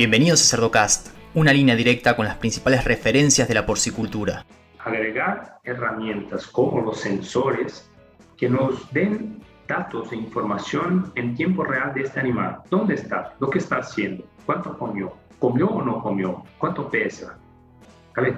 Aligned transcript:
Bienvenidos 0.00 0.40
a 0.40 0.56
Cerdocast, 0.56 1.08
una 1.34 1.52
línea 1.52 1.76
directa 1.76 2.16
con 2.16 2.24
las 2.24 2.36
principales 2.36 2.86
referencias 2.86 3.46
de 3.48 3.52
la 3.52 3.66
porcicultura. 3.66 4.46
Agregar 4.78 5.58
herramientas 5.62 6.46
como 6.46 6.80
los 6.80 7.00
sensores 7.00 7.92
que 8.38 8.48
nos 8.48 8.90
den 8.94 9.42
datos 9.68 10.10
e 10.10 10.16
información 10.16 11.12
en 11.16 11.34
tiempo 11.34 11.64
real 11.64 11.92
de 11.92 12.04
este 12.04 12.18
animal. 12.18 12.62
¿Dónde 12.70 12.94
está? 12.94 13.34
¿Lo 13.40 13.50
que 13.50 13.58
está 13.58 13.80
haciendo? 13.80 14.24
¿Cuánto 14.46 14.78
comió? 14.78 15.12
¿Comió 15.38 15.66
o 15.66 15.82
no 15.82 16.00
comió? 16.00 16.44
¿Cuánto 16.56 16.88
pesa? 16.88 17.38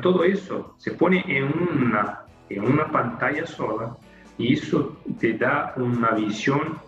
Todo 0.01 0.25
eso 0.25 0.75
se 0.79 0.91
pone 0.91 1.25
en 1.29 1.45
una, 1.45 2.23
en 2.49 2.65
una 2.65 2.91
pantalla 2.91 3.47
sola 3.47 3.97
y 4.37 4.55
eso 4.55 5.01
te 5.21 5.35
da 5.35 5.75
una 5.77 6.11
visión 6.11 6.81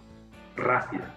rápida. 0.57 1.15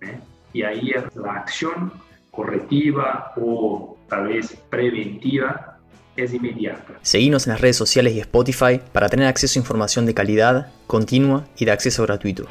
¿eh? 0.00 0.18
Y 0.52 0.62
ahí 0.64 0.92
la 1.14 1.34
acción 1.34 1.92
correctiva 2.36 3.32
o 3.36 3.96
tal 4.08 4.28
vez 4.28 4.54
preventiva 4.68 5.78
es 6.16 6.32
inmediata. 6.32 6.98
Seguimos 7.02 7.46
en 7.46 7.54
las 7.54 7.60
redes 7.60 7.76
sociales 7.76 8.14
y 8.14 8.20
Spotify 8.20 8.80
para 8.92 9.08
tener 9.08 9.26
acceso 9.26 9.58
a 9.58 9.62
información 9.62 10.06
de 10.06 10.14
calidad, 10.14 10.72
continua 10.86 11.46
y 11.56 11.64
de 11.64 11.72
acceso 11.72 12.02
gratuito. 12.04 12.46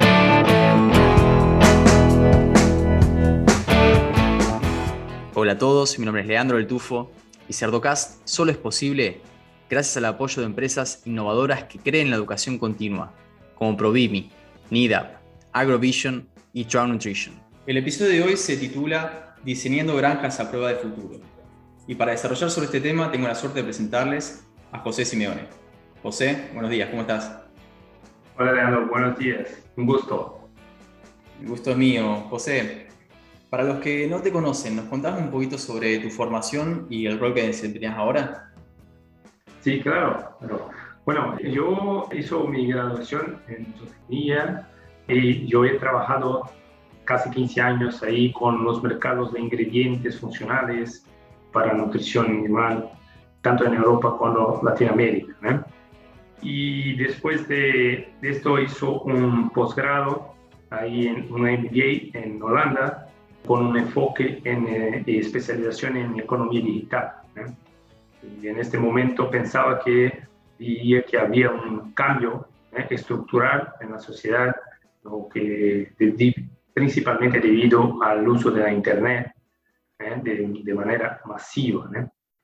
Hola 5.34 5.52
a 5.52 5.58
todos, 5.58 5.98
mi 5.98 6.04
nombre 6.04 6.22
es 6.22 6.28
Leandro 6.28 6.56
del 6.56 6.66
Tufo 6.66 7.10
y 7.48 7.52
Cerdocast 7.52 8.20
solo 8.24 8.50
es 8.50 8.56
posible 8.56 9.20
gracias 9.70 9.96
al 9.98 10.06
apoyo 10.06 10.40
de 10.40 10.46
empresas 10.46 11.02
innovadoras 11.04 11.64
que 11.64 11.78
creen 11.78 12.06
en 12.06 12.10
la 12.10 12.16
educación 12.16 12.58
continua, 12.58 13.12
como 13.54 13.76
Provimi, 13.76 14.30
NIDAP, 14.70 15.16
AgroVision 15.52 16.28
y 16.52 16.64
Trout 16.64 16.88
Nutrition. 16.88 17.34
El 17.66 17.78
episodio 17.78 18.12
de 18.12 18.22
hoy 18.22 18.36
se 18.36 18.56
titula 18.56 19.25
diseñando 19.46 19.94
granjas 19.94 20.40
a 20.40 20.50
prueba 20.50 20.70
de 20.70 20.74
futuro. 20.74 21.20
Y 21.86 21.94
para 21.94 22.10
desarrollar 22.10 22.50
sobre 22.50 22.66
este 22.66 22.80
tema 22.80 23.12
tengo 23.12 23.28
la 23.28 23.34
suerte 23.36 23.60
de 23.60 23.64
presentarles 23.64 24.44
a 24.72 24.80
José 24.80 25.04
Simeone. 25.04 25.42
José, 26.02 26.50
buenos 26.52 26.68
días, 26.68 26.90
¿cómo 26.90 27.02
estás? 27.02 27.44
Hola 28.36 28.52
Leandro, 28.52 28.88
buenos 28.88 29.16
días, 29.16 29.48
un 29.76 29.86
gusto. 29.86 30.48
El 31.40 31.46
gusto 31.46 31.70
es 31.70 31.76
mío. 31.76 32.24
José, 32.28 32.88
para 33.48 33.62
los 33.62 33.78
que 33.78 34.08
no 34.08 34.20
te 34.20 34.32
conocen, 34.32 34.74
¿nos 34.74 34.86
contás 34.86 35.16
un 35.16 35.30
poquito 35.30 35.58
sobre 35.58 36.00
tu 36.00 36.10
formación 36.10 36.88
y 36.90 37.06
el 37.06 37.20
rol 37.20 37.32
que 37.32 37.46
desempeñas 37.46 37.96
ahora? 37.96 38.52
Sí, 39.60 39.80
claro. 39.80 40.36
Bueno, 41.04 41.38
yo 41.38 42.08
hice 42.12 42.34
mi 42.48 42.66
graduación 42.66 43.40
en 43.46 43.72
zootecnia 43.78 44.68
y 45.06 45.46
yo 45.46 45.64
he 45.64 45.78
trabajado 45.78 46.50
casi 47.06 47.30
15 47.30 47.60
años 47.62 48.02
ahí 48.02 48.32
con 48.32 48.64
los 48.64 48.82
mercados 48.82 49.32
de 49.32 49.40
ingredientes 49.40 50.20
funcionales 50.20 51.06
para 51.52 51.72
nutrición 51.72 52.26
animal, 52.26 52.90
tanto 53.40 53.64
en 53.64 53.74
Europa 53.74 54.16
como 54.18 54.58
en 54.60 54.66
Latinoamérica. 54.66 55.66
Y 56.42 56.96
después 56.96 57.48
de, 57.48 58.12
esto 58.20 58.58
hizo 58.58 59.00
un 59.00 59.48
posgrado 59.50 60.34
ahí 60.70 61.06
en 61.06 61.32
un 61.32 61.42
MBA 61.42 62.18
en 62.18 62.42
Holanda 62.42 63.08
con 63.46 63.66
un 63.66 63.78
enfoque 63.78 64.40
en 64.44 64.66
eh, 64.66 65.04
especialización 65.06 65.96
en 65.96 66.20
economía 66.20 66.60
digital. 66.60 67.12
Y 68.42 68.48
en 68.48 68.58
este 68.58 68.76
momento 68.76 69.30
pensaba 69.30 69.80
que, 69.80 70.24
que 70.58 71.18
había 71.18 71.50
un 71.50 71.92
cambio 71.92 72.48
estructural 72.90 73.72
en 73.80 73.92
la 73.92 74.00
sociedad, 74.00 74.54
lo 75.04 75.28
que 75.32 75.92
principalmente 76.76 77.40
debido 77.40 78.02
al 78.02 78.28
uso 78.28 78.50
de 78.50 78.60
la 78.60 78.70
Internet 78.70 79.32
¿eh? 79.98 80.20
de, 80.22 80.74
manera 80.74 81.22
masiva. 81.24 81.88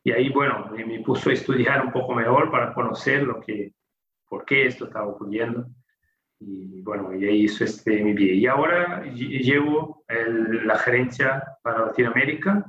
Y 0.03 0.11
ahí, 0.11 0.31
bueno, 0.31 0.71
me, 0.75 1.01
puso 1.01 1.29
a 1.29 1.35
estudiar 1.35 1.85
un 1.85 1.93
poco 1.93 2.15
mejor 2.15 2.51
para 2.51 2.73
conocer 2.73 3.25
lo 3.25 3.39
que, 3.41 3.75
por 4.27 4.47
qué 4.47 4.69
esto 4.69 4.87
estaba 4.87 5.07
ocurriendo. 5.07 5.67
Y 6.41 6.81
bueno, 6.81 7.15
y 7.15 7.27
ahí 7.27 7.43
hizo 7.43 7.63
este 7.63 8.03
mi. 8.03 8.13
Y 8.13 8.47
ahora 8.47 9.05
llevo 9.05 10.03
la 10.09 10.79
gerencia 10.79 11.45
para 11.63 11.87
Latinoamérica 11.87 12.65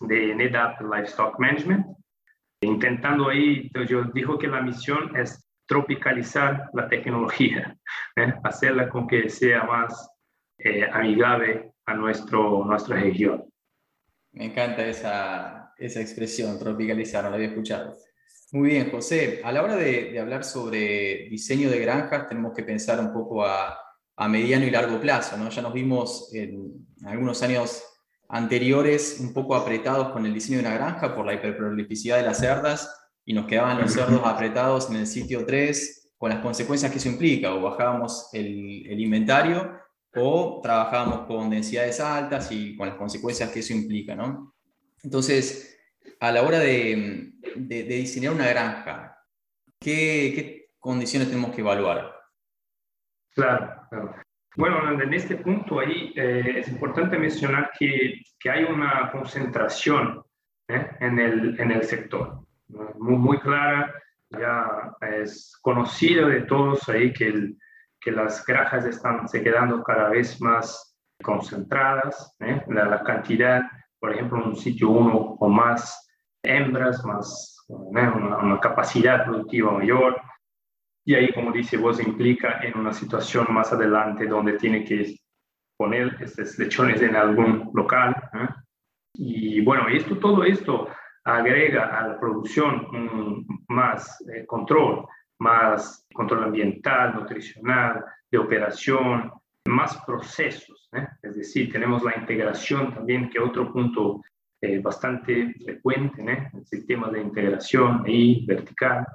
de 0.00 0.34
NetApp 0.34 0.80
Livestock 0.80 1.38
Management, 1.38 1.86
intentando 2.62 3.28
ahí, 3.28 3.70
yo 3.86 4.04
dijo 4.04 4.38
que 4.38 4.48
la 4.48 4.62
misión 4.62 5.14
es 5.14 5.46
tropicalizar 5.66 6.70
la 6.72 6.88
tecnología, 6.88 7.76
¿eh? 8.16 8.32
hacerla 8.42 8.88
con 8.88 9.06
que 9.06 9.28
sea 9.28 9.64
más 9.64 10.14
eh, 10.58 10.84
amigable 10.92 11.72
a 11.86 11.94
nuestro, 11.94 12.64
nuestra 12.64 13.00
región. 13.00 13.44
Me 14.32 14.46
encanta 14.46 14.86
esa, 14.86 15.72
esa 15.78 16.00
expresión, 16.00 16.58
tropicalizar, 16.58 17.24
no 17.24 17.30
la 17.30 17.36
había 17.36 17.48
escuchado. 17.48 17.96
Muy 18.52 18.70
bien, 18.70 18.90
José. 18.90 19.40
A 19.44 19.52
la 19.52 19.62
hora 19.62 19.76
de, 19.76 20.10
de, 20.10 20.18
hablar 20.18 20.44
sobre 20.44 21.28
diseño 21.30 21.70
de 21.70 21.80
granjas, 21.80 22.28
tenemos 22.28 22.54
que 22.54 22.62
pensar 22.62 22.98
un 23.00 23.12
poco 23.12 23.44
a, 23.44 23.78
a 24.16 24.28
mediano 24.28 24.66
y 24.66 24.70
largo 24.70 25.00
plazo. 25.00 25.36
¿no? 25.36 25.48
Ya 25.48 25.62
nos 25.62 25.72
vimos 25.72 26.30
en 26.34 26.86
algunos 27.06 27.42
años 27.42 27.82
anteriores 28.28 29.18
un 29.20 29.32
poco 29.32 29.54
apretados 29.54 30.10
con 30.10 30.26
el 30.26 30.34
diseño 30.34 30.58
de 30.58 30.64
una 30.64 30.74
granja 30.74 31.14
por 31.14 31.24
la 31.24 31.34
hiperprolificidad 31.34 32.16
de 32.16 32.24
las 32.24 32.38
cerdas 32.38 32.94
y 33.24 33.32
nos 33.32 33.46
quedaban 33.46 33.80
los 33.80 33.92
cerdos 33.92 34.20
apretados 34.24 34.90
en 34.90 34.96
el 34.96 35.06
sitio 35.06 35.46
3 35.46 36.10
con 36.18 36.30
las 36.30 36.40
consecuencias 36.40 36.90
que 36.90 36.98
eso 36.98 37.08
implica, 37.08 37.54
o 37.54 37.62
bajábamos 37.62 38.28
el, 38.32 38.86
el 38.90 39.00
inventario 39.00 39.70
o 40.14 40.60
trabajábamos 40.62 41.26
con 41.26 41.50
densidades 41.50 42.00
altas 42.00 42.50
y 42.50 42.76
con 42.76 42.88
las 42.88 42.96
consecuencias 42.96 43.50
que 43.50 43.60
eso 43.60 43.72
implica, 43.72 44.14
¿no? 44.14 44.54
Entonces, 45.02 45.78
a 46.20 46.32
la 46.32 46.42
hora 46.42 46.58
de, 46.58 47.32
diseñar 47.56 48.32
una 48.32 48.48
granja, 48.48 49.16
¿qué, 49.78 50.70
condiciones 50.78 51.28
tenemos 51.28 51.54
que 51.54 51.60
evaluar? 51.60 52.14
Claro, 53.34 53.82
claro. 53.90 54.14
Bueno, 54.56 55.00
en 55.00 55.14
este 55.14 55.36
punto 55.36 55.78
ahí 55.78 56.12
eh, 56.16 56.54
es 56.58 56.68
importante 56.68 57.16
mencionar 57.16 57.70
que, 57.78 58.22
hay 58.50 58.64
una 58.64 59.10
concentración 59.12 60.24
¿eh? 60.68 60.90
en, 61.00 61.18
el, 61.18 61.60
en 61.60 61.70
el 61.70 61.84
sector, 61.84 62.40
muy, 62.98 63.16
muy 63.16 63.38
clara, 63.38 63.94
ya 64.30 64.96
es 65.00 65.56
conocido 65.60 66.28
de 66.28 66.42
todos 66.42 66.88
ahí 66.88 67.12
que 67.12 67.28
el, 67.28 67.58
que 68.00 68.10
las 68.12 68.44
granjas 68.44 68.84
están 68.84 69.28
se 69.28 69.42
quedando 69.42 69.82
cada 69.82 70.08
vez 70.10 70.40
más 70.40 70.88
concentradas, 71.22 72.36
¿eh? 72.40 72.62
la, 72.68 73.02
cantidad, 73.02 73.62
por 73.98 74.12
ejemplo, 74.12 74.38
en 74.38 74.48
un 74.50 74.56
sitio 74.56 74.90
uno 74.90 75.36
o 75.38 75.48
más 75.48 76.08
hembras, 76.42 77.04
más 77.04 77.66
¿eh? 77.68 78.08
una, 78.08 78.60
capacidad 78.60 79.24
productiva 79.24 79.72
mayor, 79.72 80.20
y 81.04 81.14
ahí, 81.14 81.32
como 81.32 81.52
dice 81.52 81.76
vos, 81.76 82.00
implica 82.00 82.60
en 82.62 82.78
una 82.78 82.92
situación 82.92 83.46
más 83.50 83.72
adelante 83.72 84.26
donde 84.26 84.54
tiene 84.54 84.84
que 84.84 85.16
poner 85.76 86.16
estos 86.20 86.58
lechones 86.58 87.00
en 87.00 87.16
algún 87.16 87.70
local. 87.72 88.14
¿eh? 88.34 88.48
Y 89.14 89.64
bueno, 89.64 89.88
esto, 89.88 90.18
todo 90.18 90.44
esto 90.44 90.88
agrega 91.24 91.98
a 91.98 92.08
la 92.08 92.20
producción 92.20 93.46
más 93.68 94.22
control, 94.46 95.06
más 95.38 96.06
control 96.12 96.44
ambiental, 96.44 97.14
nutricional, 97.14 98.04
de 98.30 98.38
operación, 98.38 99.32
más 99.66 99.96
procesos. 100.04 100.88
¿eh? 100.92 101.06
Es 101.22 101.36
decir, 101.36 101.70
tenemos 101.70 102.02
la 102.02 102.16
integración 102.16 102.94
también, 102.94 103.30
que 103.30 103.38
otro 103.38 103.72
punto 103.72 104.22
eh, 104.60 104.80
bastante 104.80 105.54
frecuente, 105.64 106.22
¿eh? 106.22 106.50
el 106.52 106.66
sistema 106.66 107.10
de 107.10 107.20
integración 107.20 108.02
ahí, 108.04 108.44
vertical. 108.46 109.06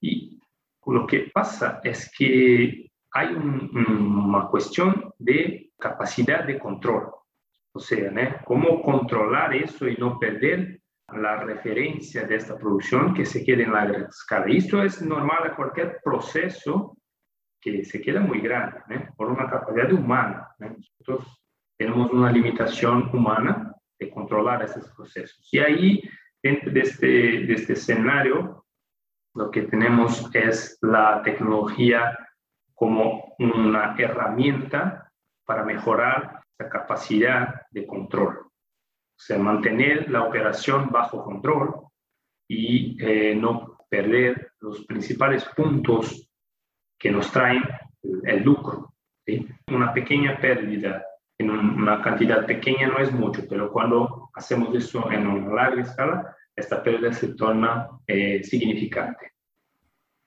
Y 0.00 0.38
lo 0.86 1.06
que 1.06 1.30
pasa 1.32 1.80
es 1.82 2.10
que 2.16 2.90
hay 3.12 3.28
una 3.34 4.46
cuestión 4.48 5.12
de 5.18 5.72
capacidad 5.78 6.44
de 6.44 6.58
control. 6.58 7.10
O 7.72 7.80
sea, 7.80 8.10
¿eh? 8.10 8.36
cómo 8.44 8.82
controlar 8.82 9.54
eso 9.54 9.88
y 9.88 9.96
no 9.96 10.18
perder 10.18 10.80
la 11.12 11.40
referencia 11.40 12.26
de 12.26 12.36
esta 12.36 12.56
producción 12.58 13.14
que 13.14 13.24
se 13.24 13.44
quede 13.44 13.62
en 13.62 13.72
la 13.72 13.84
escala. 14.08 14.46
Esto 14.48 14.82
es 14.82 15.00
normal 15.00 15.38
a 15.44 15.56
cualquier 15.56 16.00
proceso 16.04 16.96
que 17.60 17.84
se 17.84 18.00
queda 18.00 18.20
muy 18.20 18.40
grande, 18.40 18.78
¿eh? 18.90 19.08
por 19.16 19.30
una 19.30 19.48
capacidad 19.48 19.92
humana. 19.92 20.48
¿eh? 20.60 20.76
Nosotros 21.00 21.42
tenemos 21.76 22.12
una 22.12 22.30
limitación 22.30 23.10
humana 23.12 23.74
de 23.98 24.10
controlar 24.10 24.62
esos 24.62 24.88
procesos. 24.90 25.48
Y 25.50 25.58
ahí, 25.58 26.02
dentro 26.42 26.70
de 26.70 26.80
este, 26.80 27.06
de 27.06 27.54
este 27.54 27.72
escenario, 27.72 28.64
lo 29.34 29.50
que 29.50 29.62
tenemos 29.62 30.30
es 30.34 30.78
la 30.82 31.22
tecnología 31.22 32.16
como 32.74 33.34
una 33.38 33.96
herramienta 33.98 35.10
para 35.44 35.64
mejorar 35.64 36.42
la 36.58 36.68
capacidad 36.68 37.62
de 37.70 37.86
control. 37.86 38.47
O 39.18 39.20
sea, 39.20 39.36
mantener 39.36 40.08
la 40.08 40.22
operación 40.22 40.90
bajo 40.90 41.24
control 41.24 41.74
y 42.46 42.96
eh, 43.04 43.34
no 43.34 43.76
perder 43.90 44.52
los 44.60 44.84
principales 44.86 45.44
puntos 45.56 46.30
que 46.96 47.10
nos 47.10 47.32
traen 47.32 47.62
el 48.24 48.42
lucro. 48.44 48.94
Una 49.66 49.92
pequeña 49.92 50.38
pérdida 50.40 51.04
en 51.36 51.50
una 51.50 52.00
cantidad 52.00 52.46
pequeña 52.46 52.86
no 52.86 52.98
es 52.98 53.12
mucho, 53.12 53.42
pero 53.48 53.72
cuando 53.72 54.30
hacemos 54.34 54.74
eso 54.74 55.10
en 55.10 55.26
una 55.26 55.52
larga 55.52 55.82
escala, 55.82 56.36
esta 56.54 56.82
pérdida 56.82 57.12
se 57.12 57.34
torna 57.34 57.88
eh, 58.06 58.42
significante. 58.44 59.32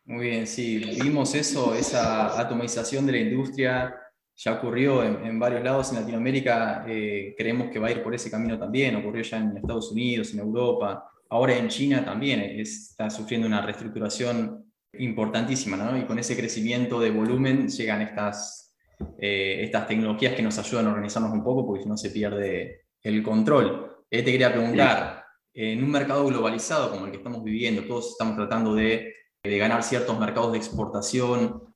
Muy 0.05 0.27
bien, 0.27 0.47
sí, 0.47 0.99
vimos 1.01 1.33
eso, 1.35 1.73
esa 1.75 2.39
atomización 2.39 3.05
de 3.05 3.11
la 3.13 3.17
industria 3.19 4.00
ya 4.43 4.53
ocurrió 4.53 5.03
en, 5.03 5.39
varios 5.39 5.63
lados 5.63 5.91
en 5.91 5.99
Latinoamérica, 5.99 6.83
eh, 6.87 7.35
creemos 7.37 7.69
que 7.69 7.77
va 7.77 7.89
a 7.89 7.91
ir 7.91 8.01
por 8.01 8.15
ese 8.15 8.31
camino 8.31 8.57
también, 8.57 8.95
ocurrió 8.95 9.21
ya 9.21 9.37
en 9.37 9.55
Estados 9.55 9.91
Unidos, 9.91 10.33
en 10.33 10.39
Europa, 10.39 11.07
ahora 11.29 11.55
en 11.55 11.67
China 11.67 12.03
también 12.03 12.39
está 12.39 13.11
sufriendo 13.11 13.45
una 13.45 13.61
reestructuración 13.61 14.65
importantísima, 14.93 15.77
¿no? 15.77 15.95
Y 15.95 16.05
con 16.05 16.17
ese 16.17 16.35
crecimiento 16.35 16.99
de 16.99 17.11
volumen 17.11 17.69
llegan 17.69 18.01
estas, 18.01 18.75
eh, 19.19 19.59
estas 19.61 19.87
tecnologías 19.87 20.33
que 20.33 20.41
nos 20.41 20.57
ayudan 20.57 20.87
a 20.87 20.89
organizarnos 20.89 21.31
un 21.31 21.43
poco 21.43 21.67
porque 21.67 21.83
si 21.83 21.89
no 21.89 21.95
se 21.95 22.09
pierde 22.09 22.85
el 23.03 23.21
control. 23.21 24.05
Eh, 24.09 24.23
te 24.23 24.31
quería 24.31 24.51
preguntar, 24.51 25.23
en 25.53 25.83
un 25.83 25.91
mercado 25.91 26.25
globalizado 26.25 26.89
como 26.89 27.05
el 27.05 27.11
que 27.11 27.17
estamos 27.17 27.43
viviendo, 27.43 27.83
todos 27.83 28.13
estamos 28.13 28.35
tratando 28.35 28.73
de, 28.73 29.13
de 29.43 29.57
ganar 29.59 29.83
ciertos 29.83 30.19
mercados 30.19 30.51
de 30.51 30.57
exportación, 30.57 31.70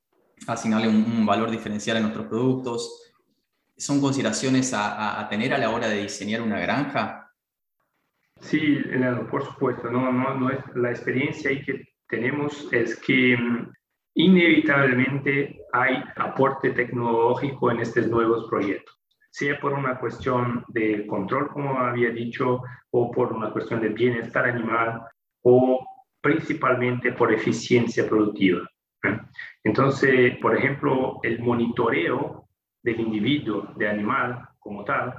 asignarle 0.48 0.88
un, 0.88 1.26
valor 1.26 1.50
diferencial 1.50 1.98
a 1.98 2.02
nuestros 2.02 2.28
productos. 2.28 3.14
¿Son 3.78 4.00
consideraciones 4.00 4.74
a, 4.74 5.28
tener 5.30 5.54
a 5.54 5.58
la 5.58 5.70
hora 5.70 5.88
de 5.88 6.04
diseñar 6.04 6.42
una 6.42 6.60
granja? 6.60 7.32
Sí, 8.40 8.80
por 9.30 9.44
supuesto. 9.44 9.90
No, 9.90 10.12
no, 10.12 10.36
no 10.36 10.50
es, 10.50 10.60
la 10.76 10.92
experiencia 10.92 11.52
que 11.64 11.84
tenemos 12.08 12.68
es 12.72 13.00
que 13.00 13.36
mm, 13.38 13.72
inevitablemente 14.16 15.60
hay 15.74 16.04
aporte 16.16 16.72
tecnológico 16.72 17.72
en 17.72 17.80
estos 17.80 18.08
nuevos 18.08 18.48
proyectos, 18.50 18.96
sea 19.30 19.60
por 19.60 19.74
una 19.74 20.00
cuestión 20.00 20.64
de 20.70 21.06
control, 21.08 21.50
como 21.50 21.78
había 21.80 22.12
dicho, 22.12 22.62
o 22.92 23.12
por 23.12 23.34
una 23.34 23.52
cuestión 23.52 23.82
de 23.82 23.90
bienestar 23.90 24.46
animal, 24.46 25.02
o 25.44 25.86
principalmente 26.22 27.12
por 27.12 27.34
eficiencia 27.34 28.08
productiva. 28.08 28.68
Entonces, 29.64 30.38
por 30.42 30.56
ejemplo, 30.56 31.20
el 31.24 31.40
monitoreo 31.40 32.48
del 32.84 33.00
individuo, 33.00 33.68
de 33.76 33.88
animal 33.90 34.48
como 34.60 34.84
tal, 34.84 35.14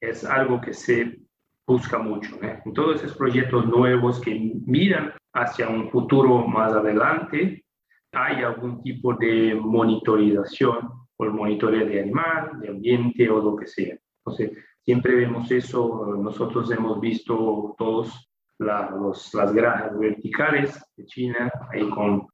es 0.00 0.24
algo 0.24 0.60
que 0.60 0.74
se 0.74 1.20
busca 1.66 1.98
mucho. 1.98 2.38
En 2.42 2.72
todos 2.72 3.02
esos 3.02 3.16
proyectos 3.16 3.66
nuevos 3.66 4.20
que 4.20 4.34
miran 4.66 5.12
hacia 5.32 5.68
un 5.68 5.90
futuro 5.90 6.46
más 6.46 6.72
adelante, 6.72 7.64
hay 8.12 8.42
algún 8.42 8.82
tipo 8.82 9.14
de 9.14 9.54
monitorización 9.54 10.90
o 11.16 11.24
el 11.24 11.30
monitoreo 11.30 11.86
de 11.86 12.00
animal, 12.00 12.60
de 12.60 12.68
ambiente 12.68 13.30
o 13.30 13.40
lo 13.40 13.56
que 13.56 13.66
sea. 13.66 13.96
Entonces, 14.18 14.52
siempre 14.82 15.14
vemos 15.14 15.50
eso. 15.50 16.16
Nosotros 16.20 16.70
hemos 16.72 17.00
visto 17.00 17.74
todos 17.78 18.28
las 18.58 19.52
granjas 19.54 19.98
verticales 19.98 20.84
de 20.96 21.06
China, 21.06 21.50
ahí 21.70 21.88
con 21.88 22.28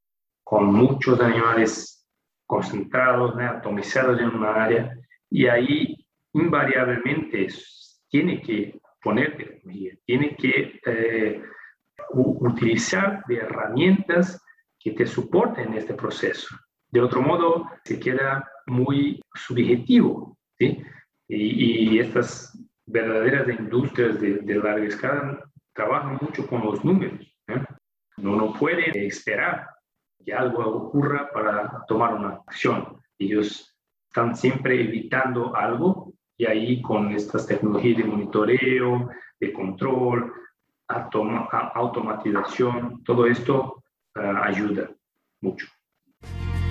con 0.48 0.72
muchos 0.72 1.20
animales 1.20 2.08
concentrados, 2.46 3.38
atomizados 3.38 4.18
en 4.18 4.28
una 4.30 4.64
área, 4.64 4.98
y 5.28 5.46
ahí 5.46 6.06
invariablemente 6.32 7.48
tiene 8.08 8.40
que 8.40 8.80
poner 9.02 9.60
tiene 10.06 10.34
que 10.36 10.80
eh, 10.86 11.42
utilizar 12.14 13.22
de 13.28 13.36
herramientas 13.36 14.42
que 14.80 14.92
te 14.92 15.06
soporten 15.06 15.74
este 15.74 15.92
proceso. 15.92 16.56
De 16.90 17.02
otro 17.02 17.20
modo, 17.20 17.68
se 17.84 18.00
queda 18.00 18.50
muy 18.66 19.20
subjetivo. 19.34 20.38
Y, 20.58 21.98
estas 21.98 22.58
verdaderas 22.86 23.46
industrias 23.50 24.18
de, 24.18 24.54
larga 24.54 24.86
escala 24.86 25.50
trabajan 25.74 26.18
mucho 26.22 26.46
con 26.46 26.64
los 26.64 26.82
números. 26.82 27.20
¿eh? 27.48 27.62
no 28.16 28.54
puede 28.54 29.06
esperar 29.06 29.68
que 30.28 30.34
algo 30.34 30.62
ocurra 30.62 31.30
para 31.32 31.86
tomar 31.88 32.12
una 32.12 32.42
acción. 32.46 33.00
Ellos 33.18 33.74
están 34.08 34.36
siempre 34.36 34.78
evitando 34.78 35.56
algo 35.56 36.12
y 36.36 36.44
ahí 36.44 36.82
con 36.82 37.12
estas 37.12 37.46
tecnologías 37.46 37.96
de 37.96 38.04
monitoreo, 38.04 39.08
de 39.40 39.52
control, 39.54 40.30
automatización, 40.86 43.02
todo 43.04 43.26
esto 43.26 43.82
ah, 44.16 44.42
ayuda 44.44 44.90
mucho. 45.40 45.66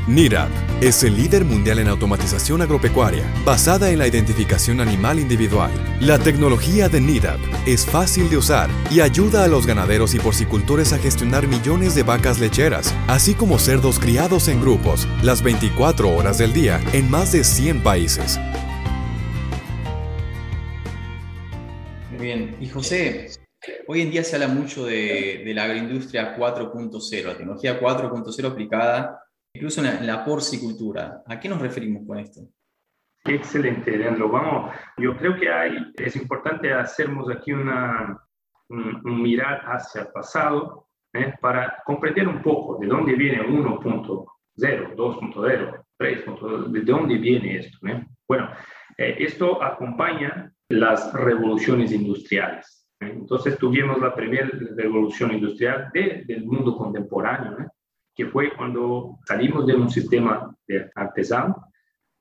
NIRAP 0.08 0.50
es 0.82 1.04
el 1.04 1.18
líder 1.18 1.44
mundial 1.44 1.80
en 1.80 1.90
automatización 1.90 2.62
agropecuaria, 2.62 3.26
basada 3.44 3.92
en 3.92 4.00
la 4.00 4.08
identificación 4.08 4.80
animal 4.80 5.20
individual. 5.20 5.70
La 6.00 6.18
tecnología 6.18 6.88
de 6.88 7.02
NIRAP 7.02 7.42
es 7.66 7.86
fácil 7.86 8.30
de 8.30 8.38
usar 8.38 8.70
y 8.90 9.02
ayuda 9.02 9.44
a 9.44 9.50
los 9.50 9.68
ganaderos 9.68 10.16
y 10.16 10.20
porcicultores 10.20 10.94
a 10.94 10.98
gestionar 10.98 11.46
millones 11.48 11.94
de 11.94 12.04
vacas 12.04 12.40
lecheras, 12.40 12.96
así 13.10 13.34
como 13.34 13.60
cerdos 13.60 14.00
criados 14.00 14.48
en 14.48 14.62
grupos, 14.62 15.06
las 15.24 15.44
24 15.44 16.16
horas 16.16 16.38
del 16.38 16.54
día, 16.54 16.80
en 16.94 17.12
más 17.12 17.34
de 17.34 17.44
100 17.44 17.84
países. 17.84 18.40
Muy 22.12 22.26
bien. 22.26 22.56
Y 22.62 22.70
José, 22.70 23.32
hoy 23.90 24.04
en 24.04 24.12
día 24.12 24.24
se 24.24 24.38
habla 24.38 24.48
mucho 24.48 24.86
de, 24.86 25.44
de 25.44 25.54
la 25.54 25.66
agroindustria 25.66 26.38
4.0, 26.38 27.26
la 27.26 27.36
tecnología 27.36 27.78
4.0 27.78 28.46
aplicada 28.46 29.27
incluso 29.58 29.84
en 29.84 30.06
la, 30.06 30.24
porcicultura. 30.24 31.24
¿A 31.26 31.40
qué 31.40 31.50
nos 31.50 31.60
referimos 31.60 32.06
con 32.06 32.20
esto? 32.20 32.42
Excelente, 33.26 33.98
Leandro. 33.98 34.30
Vamos, 34.30 34.72
yo 34.98 35.18
creo 35.18 35.36
que 35.36 35.50
es 35.98 36.16
importante 36.16 36.72
hacernos 36.72 37.30
aquí 37.30 37.52
una, 37.52 38.22
un, 38.70 39.22
mirar 39.22 39.64
hacia 39.66 40.02
el 40.02 40.08
pasado 40.10 40.88
¿eh? 41.12 41.34
para 41.42 41.82
comprender 41.86 42.28
un 42.28 42.42
poco 42.42 42.78
de 42.78 42.88
dónde 42.88 43.16
viene 43.16 43.42
1.0, 43.42 44.26
2.0, 44.56 45.86
3.0, 46.00 46.68
de 46.68 46.82
dónde 46.82 47.18
viene 47.18 47.58
esto. 47.58 47.88
¿eh? 47.88 48.06
Bueno, 48.28 48.50
eh, 48.96 49.16
esto 49.20 49.62
acompaña 49.62 50.54
las 50.70 51.12
revoluciones 51.14 51.92
industriales. 51.92 52.88
Entonces 53.00 53.58
tuvimos 53.58 54.00
la 54.00 54.14
primera 54.14 54.50
revolución 54.76 55.34
industrial 55.34 55.90
del 55.94 56.46
mundo 56.46 56.76
contemporáneo, 56.78 57.72
que 58.18 58.26
fue 58.26 58.52
cuando 58.58 59.20
salimos 59.26 59.68
de 59.68 59.76
un 59.76 59.92
sistema 59.92 60.52
de 60.68 60.90
artesano 60.96 61.68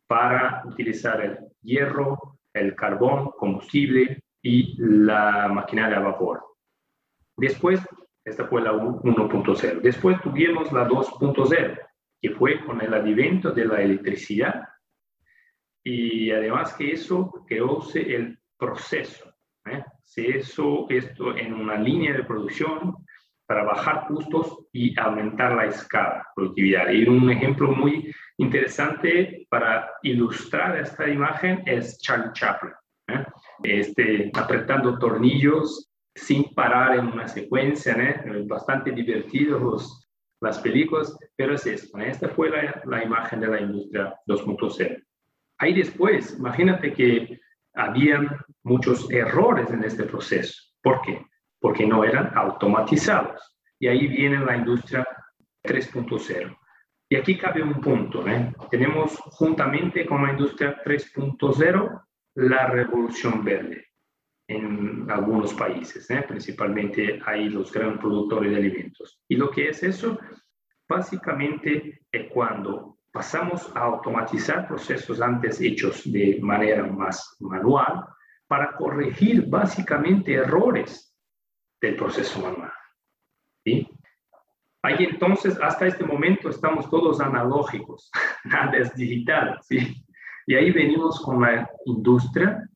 para 0.06 0.62
utilizar 0.66 1.22
el 1.22 1.38
hierro, 1.62 2.38
el 2.52 2.76
carbón, 2.76 3.30
combustible 3.38 4.22
y 4.42 4.76
la 4.78 5.48
maquinaria 5.48 5.96
a 5.96 6.00
vapor. 6.00 6.44
Después, 7.34 7.80
esta 8.22 8.46
fue 8.46 8.60
la 8.60 8.72
1.0. 8.72 9.80
Después 9.80 10.20
tuvimos 10.20 10.70
la 10.70 10.86
2.0, 10.86 11.80
que 12.20 12.30
fue 12.30 12.62
con 12.64 12.82
el 12.82 12.92
advento 12.92 13.52
de 13.52 13.64
la 13.64 13.80
electricidad 13.80 14.68
y 15.82 16.30
además 16.30 16.74
que 16.74 16.92
eso 16.92 17.44
creóse 17.46 18.14
el 18.14 18.38
proceso. 18.58 19.32
¿eh? 19.64 19.82
Se 20.02 20.22
hizo 20.28 20.86
esto 20.90 21.34
en 21.36 21.54
una 21.54 21.78
línea 21.78 22.12
de 22.12 22.24
producción 22.24 23.05
para 23.46 23.62
bajar 23.62 24.06
costos 24.08 24.66
y 24.72 24.98
aumentar 24.98 25.52
la 25.52 25.66
escala, 25.66 26.26
productividad. 26.34 26.90
Y 26.90 27.08
un 27.08 27.30
ejemplo 27.30 27.70
muy 27.72 28.12
interesante 28.38 29.46
para 29.48 29.90
ilustrar 30.02 30.78
esta 30.78 31.08
imagen 31.08 31.62
es 31.64 31.98
Charlie 31.98 32.32
Chaplin, 32.32 32.72
¿eh? 33.08 33.24
este, 33.62 34.30
apretando 34.34 34.98
tornillos 34.98 35.90
sin 36.14 36.54
parar 36.54 36.96
en 36.96 37.06
una 37.06 37.28
secuencia, 37.28 37.92
¿eh? 37.94 38.44
bastante 38.46 38.90
divertidos 38.90 40.02
las 40.40 40.58
películas, 40.58 41.16
pero 41.36 41.54
es 41.54 41.66
esto, 41.66 41.98
¿eh? 41.98 42.10
esta 42.10 42.28
fue 42.28 42.50
la, 42.50 42.82
la 42.84 43.02
imagen 43.02 43.40
de 43.40 43.48
la 43.48 43.60
industria 43.60 44.14
2.0. 44.26 45.02
Ahí 45.58 45.72
después, 45.72 46.36
imagínate 46.38 46.92
que 46.92 47.40
habían 47.74 48.28
muchos 48.62 49.10
errores 49.10 49.70
en 49.70 49.84
este 49.84 50.04
proceso. 50.04 50.62
¿Por 50.82 51.00
qué? 51.02 51.24
Porque 51.66 51.84
no 51.84 52.04
eran 52.04 52.30
automatizados. 52.38 53.56
Y 53.80 53.88
ahí 53.88 54.06
viene 54.06 54.38
la 54.38 54.56
industria 54.56 55.04
3.0. 55.64 56.56
Y 57.08 57.16
aquí 57.16 57.36
cabe 57.36 57.60
un 57.60 57.80
punto. 57.80 58.24
¿eh? 58.28 58.54
Tenemos 58.70 59.16
juntamente 59.16 60.06
con 60.06 60.24
la 60.24 60.30
industria 60.30 60.80
3.0 60.84 62.02
la 62.36 62.66
revolución 62.68 63.42
verde 63.42 63.84
en 64.46 65.10
algunos 65.10 65.54
países, 65.54 66.08
¿eh? 66.08 66.24
principalmente 66.28 67.18
ahí 67.26 67.48
los 67.48 67.72
grandes 67.72 67.98
productores 67.98 68.52
de 68.52 68.58
alimentos. 68.58 69.20
¿Y 69.26 69.34
lo 69.34 69.50
que 69.50 69.70
es 69.70 69.82
eso? 69.82 70.20
Básicamente 70.88 72.02
es 72.12 72.30
cuando 72.32 72.98
pasamos 73.10 73.74
a 73.74 73.80
automatizar 73.80 74.68
procesos 74.68 75.20
antes 75.20 75.60
hechos 75.60 76.12
de 76.12 76.38
manera 76.40 76.84
más 76.86 77.34
manual 77.40 78.06
para 78.46 78.76
corregir 78.76 79.48
básicamente 79.48 80.34
errores 80.34 81.12
del 81.80 81.96
proceso 81.96 82.40
manual. 82.40 82.72
¿sí? 83.64 83.88
Ahí 84.82 84.96
entonces, 85.00 85.58
hasta 85.60 85.86
este 85.86 86.04
momento 86.04 86.48
estamos 86.48 86.88
todos 86.88 87.20
analógicos, 87.20 88.10
nada 88.44 88.76
es 88.76 88.94
digital. 88.94 89.58
¿sí? 89.62 90.04
Y 90.46 90.54
ahí 90.54 90.70
venimos 90.70 91.20
con 91.20 91.40
la 91.40 91.68
industria 91.86 92.68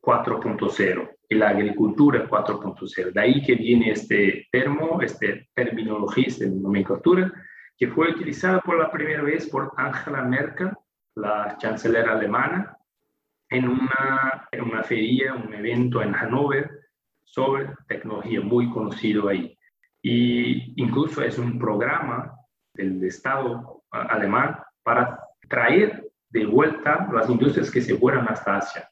4.0 0.00 1.16
y 1.28 1.34
la 1.34 1.50
agricultura 1.50 2.28
4.0. 2.28 3.12
De 3.12 3.20
ahí 3.20 3.42
que 3.42 3.54
viene 3.54 3.92
este 3.92 4.48
termo, 4.50 5.00
este 5.02 5.48
terminología, 5.54 6.24
esta 6.26 6.46
nomenclatura, 6.46 7.32
que 7.76 7.88
fue 7.88 8.10
utilizada 8.10 8.60
por 8.60 8.78
la 8.78 8.90
primera 8.90 9.22
vez 9.22 9.48
por 9.48 9.72
Angela 9.76 10.22
Merkel, 10.22 10.70
la 11.14 11.56
chancelera 11.58 12.12
alemana, 12.12 12.76
en 13.48 13.68
una, 13.68 14.48
en 14.50 14.62
una 14.62 14.82
feria, 14.82 15.34
un 15.34 15.52
evento 15.52 16.02
en 16.02 16.12
Hannover 16.12 16.70
sobre 17.30 17.68
tecnología 17.86 18.40
muy 18.40 18.70
conocido 18.70 19.28
ahí. 19.28 19.56
Y 20.02 20.80
incluso 20.82 21.22
es 21.22 21.38
un 21.38 21.58
programa 21.58 22.34
del 22.74 23.02
Estado 23.04 23.84
alemán 23.90 24.58
para 24.82 25.18
traer 25.48 26.10
de 26.30 26.46
vuelta 26.46 27.08
las 27.12 27.28
industrias 27.28 27.70
que 27.70 27.82
se 27.82 27.96
fueran 27.96 28.26
hasta 28.28 28.56
Asia, 28.56 28.90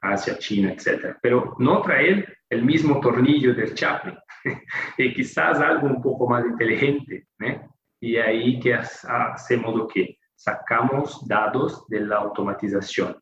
Asia, 0.00 0.38
China, 0.38 0.72
etc. 0.72 1.16
Pero 1.22 1.56
no 1.58 1.80
traer 1.82 2.38
el 2.50 2.64
mismo 2.64 3.00
tornillo 3.00 3.54
del 3.54 3.74
Chaplin, 3.74 4.16
y 4.98 5.14
quizás 5.14 5.58
algo 5.58 5.86
un 5.86 6.02
poco 6.02 6.28
más 6.28 6.44
inteligente. 6.44 7.26
¿eh? 7.40 7.60
Y 8.00 8.16
ahí 8.16 8.60
que 8.60 8.74
hacemos 8.74 9.74
lo 9.74 9.88
que 9.88 10.18
sacamos 10.34 11.26
datos 11.26 11.86
de 11.88 12.00
la 12.00 12.16
automatización. 12.16 13.16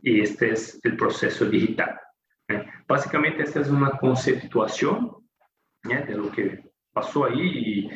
Y 0.00 0.20
este 0.20 0.52
es 0.52 0.80
el 0.84 0.96
proceso 0.96 1.44
digital. 1.44 1.98
Básicamente, 2.86 3.42
esta 3.42 3.60
es 3.60 3.68
una 3.68 3.90
conceptuación 3.98 5.16
de 5.82 6.14
lo 6.14 6.30
que 6.30 6.64
pasó 6.92 7.26
ahí 7.26 7.40
y 7.40 7.90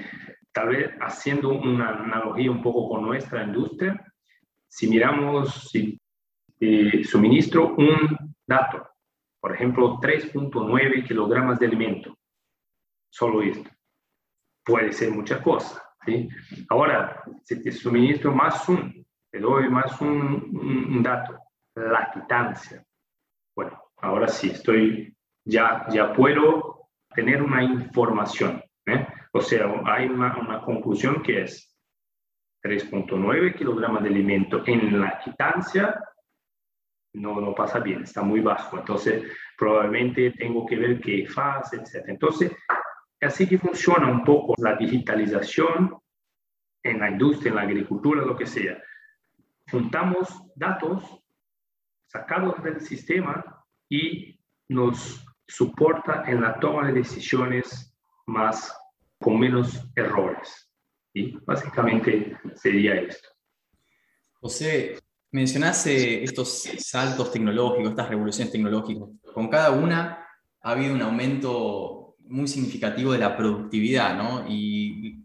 tal 0.52 0.68
vez 0.68 0.90
haciendo 1.00 1.48
una 1.50 1.88
analogía 1.90 2.50
un 2.50 2.62
poco 2.62 2.88
con 2.90 3.04
nuestra 3.04 3.42
industria, 3.42 4.12
si 4.68 4.88
miramos, 4.88 5.68
si 5.70 5.98
eh, 6.60 7.04
suministro 7.04 7.74
un 7.74 8.34
dato, 8.46 8.88
por 9.40 9.54
ejemplo, 9.54 9.98
3.9 9.98 11.06
kilogramos 11.06 11.58
de 11.58 11.66
alimento, 11.66 12.16
solo 13.10 13.42
esto, 13.42 13.70
puede 14.64 14.92
ser 14.92 15.10
mucha 15.10 15.42
cosa. 15.42 15.82
¿sí? 16.06 16.28
Ahora, 16.68 17.22
si 17.42 17.62
te 17.62 17.72
suministro 17.72 18.32
más 18.32 18.68
un, 18.68 19.04
te 19.30 19.40
doy 19.40 19.68
más 19.68 20.00
un, 20.00 20.88
un, 20.90 21.02
dato, 21.02 21.38
la 21.74 22.10
quitancia. 22.12 22.84
Bueno, 23.54 23.82
ahora 24.02 24.28
sí, 24.28 24.50
estoy, 24.50 25.16
ya, 25.44 25.86
ya 25.90 26.12
puedo 26.12 26.88
tener 27.14 27.42
una 27.42 27.62
información. 27.62 28.62
¿eh? 28.86 29.06
O 29.32 29.40
sea, 29.40 29.66
hay 29.86 30.06
una, 30.06 30.36
una 30.38 30.60
conclusión 30.60 31.22
que 31.22 31.42
es 31.42 31.74
3.9 32.62 33.56
kilogramos 33.56 34.02
de 34.02 34.08
alimento 34.08 34.62
en 34.66 35.00
la 35.00 35.18
quitancia, 35.18 35.98
no, 37.14 37.40
no 37.40 37.54
pasa 37.54 37.80
bien, 37.80 38.02
está 38.04 38.22
muy 38.22 38.40
bajo. 38.40 38.78
Entonces, 38.78 39.24
probablemente 39.56 40.32
tengo 40.32 40.64
que 40.66 40.76
ver 40.76 41.00
qué 41.00 41.26
fase, 41.26 41.76
etc. 41.76 42.04
Entonces, 42.08 42.52
así 43.20 43.48
que 43.48 43.58
funciona 43.58 44.10
un 44.10 44.24
poco 44.24 44.54
la 44.58 44.76
digitalización 44.76 45.98
en 46.82 46.98
la 47.00 47.10
industria, 47.10 47.50
en 47.50 47.56
la 47.56 47.62
agricultura, 47.62 48.22
lo 48.22 48.36
que 48.36 48.46
sea. 48.46 48.80
Juntamos 49.70 50.42
datos 50.56 51.22
sacados 52.06 52.62
del 52.62 52.80
sistema 52.80 53.61
y 53.92 54.40
nos 54.68 55.22
soporta 55.46 56.24
en 56.26 56.40
la 56.40 56.58
toma 56.58 56.86
de 56.86 56.94
decisiones 56.94 57.94
más 58.24 58.74
con 59.18 59.38
menos 59.38 59.86
errores. 59.94 60.70
Y 61.12 61.36
básicamente 61.44 62.38
sería 62.54 62.94
esto. 62.94 63.28
José, 64.40 64.98
mencionaste 65.30 66.24
estos 66.24 66.62
saltos 66.78 67.30
tecnológicos, 67.32 67.90
estas 67.90 68.08
revoluciones 68.08 68.50
tecnológicas. 68.50 69.10
Con 69.34 69.48
cada 69.48 69.72
una 69.72 70.26
ha 70.62 70.70
habido 70.70 70.94
un 70.94 71.02
aumento 71.02 72.16
muy 72.20 72.48
significativo 72.48 73.12
de 73.12 73.18
la 73.18 73.36
productividad, 73.36 74.16
¿no? 74.16 74.46
Y, 74.48 75.22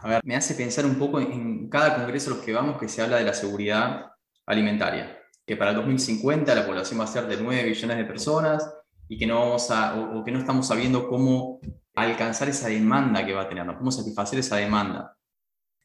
a 0.00 0.08
ver, 0.08 0.20
me 0.24 0.36
hace 0.36 0.54
pensar 0.54 0.84
un 0.84 0.96
poco 0.96 1.20
en 1.20 1.70
cada 1.70 1.96
congreso 1.96 2.30
a 2.30 2.34
los 2.34 2.44
que 2.44 2.52
vamos 2.52 2.76
que 2.76 2.86
se 2.86 3.00
habla 3.00 3.16
de 3.16 3.24
la 3.24 3.32
seguridad 3.32 4.12
alimentaria, 4.44 5.23
que 5.46 5.56
para 5.56 5.70
el 5.70 5.76
2050 5.76 6.54
la 6.54 6.66
población 6.66 7.00
va 7.00 7.04
a 7.04 7.08
ser 7.08 7.26
de 7.26 7.36
9 7.36 7.64
billones 7.64 7.96
de 7.96 8.04
personas 8.04 8.74
y 9.08 9.18
que 9.18 9.26
no, 9.26 9.40
vamos 9.40 9.70
a, 9.70 9.94
o 9.96 10.24
que 10.24 10.32
no 10.32 10.38
estamos 10.38 10.66
sabiendo 10.66 11.08
cómo 11.08 11.60
alcanzar 11.94 12.48
esa 12.48 12.68
demanda 12.68 13.24
que 13.24 13.34
va 13.34 13.42
a 13.42 13.48
tener, 13.48 13.66
cómo 13.76 13.90
satisfacer 13.90 14.38
esa 14.38 14.56
demanda. 14.56 15.16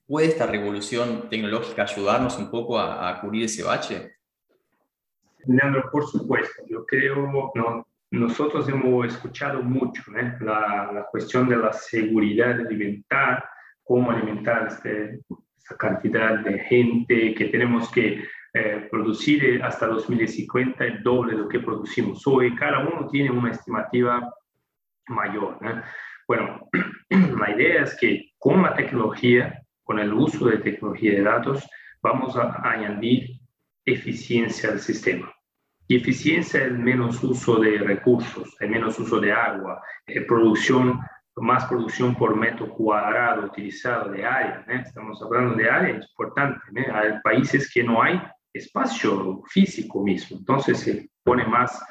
¿Puede 0.08 0.28
esta 0.28 0.48
revolución 0.48 1.30
tecnológica 1.30 1.84
ayudarnos 1.84 2.38
un 2.40 2.50
poco 2.50 2.80
a, 2.80 3.20
cubrir 3.22 3.46
ese 3.46 3.64
bache? 3.64 4.16
Leandro, 5.46 5.90
por 5.92 6.08
supuesto. 6.08 6.64
Yo 6.68 6.86
creo, 6.86 7.52
no, 7.54 7.86
nosotros 8.12 8.68
hemos 8.70 9.08
escuchado 9.08 9.62
mucho 9.62 10.02
¿eh? 10.18 10.36
la, 10.42 10.92
la, 10.92 11.06
cuestión 11.12 11.48
de 11.48 11.58
la 11.58 11.72
seguridad 11.72 12.60
alimentar, 12.60 13.48
cómo 13.84 14.10
alimentar 14.10 14.68
este, 14.68 15.20
esa 15.58 15.78
cantidad 15.78 16.40
de 16.40 16.58
gente 16.60 17.36
que 17.36 17.46
tenemos 17.46 17.92
que 17.92 18.24
eh, 18.54 18.88
producir 18.90 19.62
hasta 19.64 19.86
2050 19.86 20.84
el 20.84 21.04
doble 21.04 21.34
de 21.34 21.42
lo 21.44 21.48
que 21.48 21.60
producimos 21.60 22.26
hoy. 22.26 22.56
Cada 22.56 22.80
uno 22.80 23.08
tiene 23.08 23.30
una 23.30 23.52
estimativa 23.52 24.34
mayor. 25.08 25.60
Bueno, 26.28 26.68
la 27.10 27.52
idea 27.52 27.84
es 27.84 27.96
que 28.00 28.32
con 28.40 28.64
la 28.64 28.76
tecnología, 28.76 29.62
con 29.84 30.00
el 30.00 30.12
uso 30.14 30.48
de 30.48 30.58
tecnología 30.58 31.12
de 31.12 31.22
datos, 31.22 31.68
vamos 32.02 32.36
a 32.38 32.60
añadir 32.64 33.40
eficiencia 33.86 34.72
al 34.72 34.80
sistema. 34.80 35.32
Y 35.88 35.98
eficiencia 35.98 36.66
es 36.66 36.72
menos 36.72 37.24
uso 37.24 37.60
de 37.60 37.78
recursos, 37.80 38.56
es 38.60 38.70
menos 38.70 38.98
uso 39.00 39.20
de 39.20 39.32
agua, 39.32 39.82
es 40.06 40.24
producción, 40.26 41.00
más 41.36 41.66
producción 41.66 42.16
por 42.16 42.36
metro 42.36 42.70
cuadrado 42.70 43.46
utilizado 43.46 44.12
de 44.12 44.26
área. 44.26 44.66
Estamos 44.68 45.22
hablando 45.22 45.56
de 45.56 45.70
área 45.70 45.96
importante. 45.96 46.60
Hay 46.94 47.20
países 47.24 47.72
que 47.72 47.84
no 47.84 48.02
hay 48.04 48.22
espacio 48.60 49.42
físico 49.48 50.04
mismo, 50.04 50.38
entonces 50.38 50.80
se 50.80 51.10
pone 51.24 51.46
más 51.46 51.82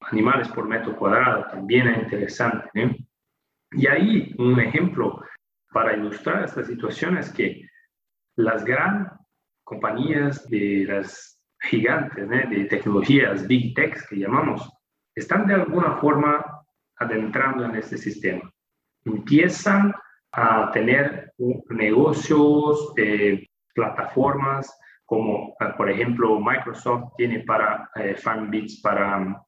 animales 0.00 0.48
por 0.48 0.68
metro 0.68 0.96
cuadrado, 0.96 1.46
también 1.50 1.88
es 1.88 2.02
interesante. 2.02 2.68
¿eh? 2.74 2.96
Y 3.72 3.86
ahí 3.86 4.34
un 4.38 4.58
ejemplo 4.60 5.22
para 5.72 5.94
ilustrar 5.94 6.44
esta 6.44 6.64
situación 6.64 7.18
es 7.18 7.30
que 7.32 7.68
las 8.36 8.64
grandes 8.64 9.12
compañías 9.64 10.46
de 10.48 10.84
las 10.88 11.40
gigantes 11.60 12.28
de 12.28 12.64
tecnologías, 12.66 13.46
big 13.46 13.74
techs 13.74 14.06
que 14.08 14.16
llamamos, 14.16 14.70
están 15.14 15.46
de 15.46 15.54
alguna 15.54 15.96
forma 15.96 16.44
adentrando 16.98 17.64
en 17.64 17.76
este 17.76 17.98
sistema. 17.98 18.50
Empiezan 19.04 19.92
a 20.32 20.70
tener 20.72 21.32
negocios, 21.70 22.92
eh, 22.96 23.46
plataformas 23.74 24.78
como 25.06 25.54
por 25.76 25.88
ejemplo 25.88 26.40
Microsoft 26.40 27.14
tiene 27.16 27.40
para 27.40 27.88
eh, 27.94 28.16
FarmBeats 28.16 28.80
para 28.82 29.40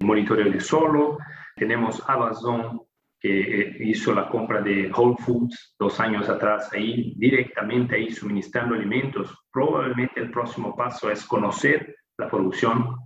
monitoreo 0.00 0.50
de 0.50 0.60
solo. 0.60 1.18
Tenemos 1.56 2.02
Amazon 2.08 2.80
que 3.20 3.40
eh, 3.40 3.76
hizo 3.80 4.14
la 4.14 4.28
compra 4.28 4.60
de 4.60 4.90
Whole 4.94 5.16
Foods 5.18 5.74
dos 5.78 5.98
años 5.98 6.28
atrás, 6.28 6.70
ahí 6.72 7.14
directamente 7.16 7.96
ahí 7.96 8.10
suministrando 8.10 8.74
alimentos. 8.74 9.34
Probablemente 9.50 10.20
el 10.20 10.30
próximo 10.30 10.76
paso 10.76 11.10
es 11.10 11.24
conocer 11.24 11.96
la 12.18 12.28
producción, 12.28 12.96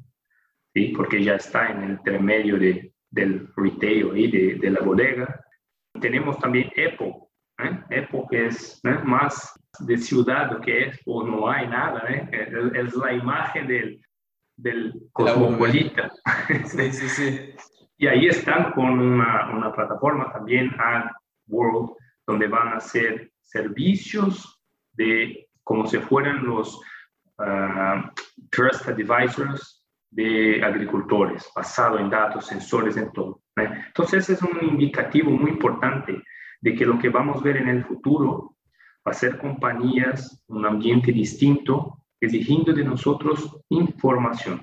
¿sí? 0.74 0.92
porque 0.96 1.22
ya 1.22 1.36
está 1.36 1.70
en 1.70 1.82
el 1.84 1.90
intermedio 1.92 2.58
de, 2.58 2.92
del 3.10 3.48
retail 3.56 4.16
y 4.16 4.30
de, 4.30 4.54
de, 4.56 4.70
la 4.70 4.80
bodega. 4.80 5.40
Tenemos 6.00 6.38
también 6.38 6.68
Apple, 6.70 7.14
¿eh? 7.58 8.02
Apple 8.02 8.24
que 8.30 8.46
es 8.46 8.80
¿eh? 8.84 8.98
más 9.04 9.57
de 9.80 9.98
ciudad 9.98 10.60
que 10.60 10.88
es, 10.88 11.00
o 11.06 11.22
no 11.22 11.48
hay 11.48 11.66
nada, 11.68 12.02
¿eh? 12.08 12.28
es, 12.32 12.86
es 12.86 12.94
la 12.94 13.12
imagen 13.12 13.66
del, 13.66 14.00
del 14.56 14.94
cosmopolita. 15.12 16.10
Sí, 16.64 16.92
sí, 16.92 17.08
sí. 17.08 17.54
y 17.98 18.06
ahí 18.06 18.26
están 18.26 18.72
con 18.72 18.98
una, 18.98 19.50
una 19.50 19.72
plataforma 19.72 20.32
también, 20.32 20.74
Ad 20.78 21.10
World, 21.46 21.92
donde 22.26 22.46
van 22.46 22.68
a 22.68 22.76
hacer 22.76 23.32
servicios 23.40 24.60
de 24.92 25.48
como 25.64 25.86
si 25.86 25.98
fueran 25.98 26.44
los 26.44 26.76
uh, 27.38 28.00
Trust 28.50 28.88
Advisors 28.88 29.86
de 30.10 30.62
agricultores, 30.64 31.50
basado 31.54 31.98
en 31.98 32.08
datos, 32.08 32.46
sensores, 32.46 32.96
en 32.96 33.12
todo. 33.12 33.42
Entonces, 33.56 34.30
es 34.30 34.42
un 34.42 34.58
indicativo 34.62 35.30
muy 35.30 35.50
importante 35.50 36.22
de 36.60 36.74
que 36.74 36.86
lo 36.86 36.98
que 36.98 37.10
vamos 37.10 37.38
a 37.38 37.44
ver 37.44 37.58
en 37.58 37.68
el 37.68 37.84
futuro 37.84 38.56
ser 39.14 39.38
compañías, 39.38 40.42
un 40.48 40.66
ambiente 40.66 41.12
distinto, 41.12 42.04
exigiendo 42.20 42.72
de 42.72 42.84
nosotros 42.84 43.56
información, 43.68 44.62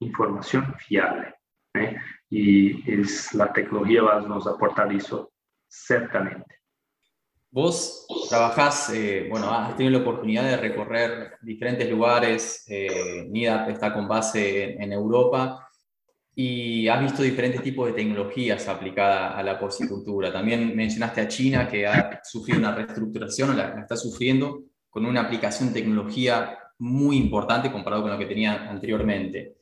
información 0.00 0.74
fiable. 0.78 1.34
¿eh? 1.74 1.96
Y 2.30 2.90
es, 2.90 3.34
la 3.34 3.52
tecnología 3.52 4.02
va 4.02 4.16
a 4.18 4.20
nos 4.20 4.46
aportar 4.46 4.92
eso, 4.92 5.32
certamente. 5.66 6.62
Vos 7.50 8.06
trabajás, 8.30 8.90
eh, 8.94 9.26
bueno, 9.28 9.52
has 9.52 9.76
tenido 9.76 9.98
la 9.98 10.02
oportunidad 10.02 10.44
de 10.44 10.56
recorrer 10.56 11.34
diferentes 11.42 11.90
lugares, 11.90 12.64
eh, 12.66 13.26
NIDAP 13.28 13.68
está 13.68 13.92
con 13.92 14.08
base 14.08 14.82
en, 14.82 14.90
Europa 14.90 15.68
y 16.34 16.88
has 16.88 17.02
visto 17.02 17.22
diferentes 17.22 17.62
tipos 17.62 17.86
de 17.86 17.92
tecnologías 17.92 18.66
aplicadas 18.68 19.34
a 19.36 19.42
la 19.42 19.58
porcicultura. 19.58 20.32
También 20.32 20.74
mencionaste 20.74 21.20
a 21.20 21.28
China 21.28 21.68
que 21.68 21.86
ha 21.86 22.20
sufrido 22.24 22.58
una 22.58 22.74
reestructuración, 22.74 23.50
o 23.50 23.54
la, 23.54 23.80
está 23.80 23.96
sufriendo 23.96 24.62
con 24.88 25.04
una 25.04 25.22
aplicación 25.22 25.68
de 25.68 25.80
tecnología 25.80 26.58
muy 26.78 27.16
importante 27.16 27.70
comparado 27.70 28.02
con 28.02 28.12
lo 28.12 28.18
que 28.18 28.26
tenía 28.26 28.70
anteriormente. 28.70 29.56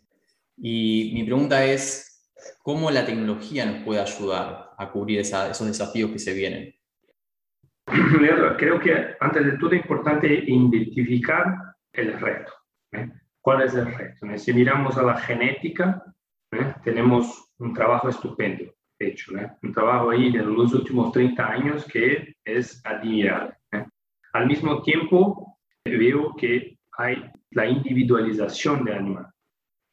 Y 0.56 1.10
mi 1.14 1.24
pregunta 1.24 1.64
es, 1.64 2.30
¿cómo 2.62 2.90
la 2.90 3.04
tecnología 3.04 3.66
nos 3.66 3.84
puede 3.84 4.00
ayudar 4.00 4.70
a 4.78 4.90
cubrir 4.90 5.20
esos 5.20 5.66
desafíos 5.66 6.10
que 6.10 6.18
se 6.18 6.34
vienen? 6.34 6.74
creo 8.56 8.78
que 8.78 9.16
antes 9.18 9.44
de 9.44 9.58
todo 9.58 9.72
es 9.72 9.80
importante 9.80 10.44
identificar 10.46 11.56
el 11.92 12.20
reto. 12.20 12.52
¿eh? 12.92 13.10
¿Cuál 13.40 13.62
es 13.62 13.74
el 13.74 13.92
reto? 13.92 14.38
Si 14.38 14.52
miramos 14.52 14.96
a 14.96 15.02
la 15.02 15.16
genética, 15.16 16.04
¿eh? 16.52 16.74
tenemos 16.84 17.52
un 17.58 17.74
trabajo 17.74 18.08
estupendo 18.08 18.64
hecho, 18.98 19.36
¿eh? 19.36 19.50
un 19.62 19.72
trabajo 19.72 20.10
ahí 20.10 20.30
de 20.30 20.42
los 20.42 20.74
últimos 20.74 21.12
30 21.12 21.46
años 21.46 21.84
que 21.86 22.34
es 22.44 22.84
admirable. 22.84 23.56
Al 24.32 24.46
mismo 24.46 24.82
tiempo, 24.82 25.58
veo 25.84 26.34
que 26.36 26.78
hay 26.98 27.30
la 27.50 27.66
individualización 27.66 28.84
del 28.84 28.98
animal. 28.98 29.26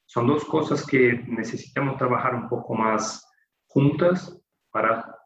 Son 0.06 0.28
dos 0.28 0.46
cosas 0.46 0.86
que 0.86 1.14
necesitamos 1.28 1.98
trabajar 1.98 2.36
un 2.36 2.48
poco 2.48 2.76
más 2.76 3.26
juntas 3.68 4.40
para 4.72 5.18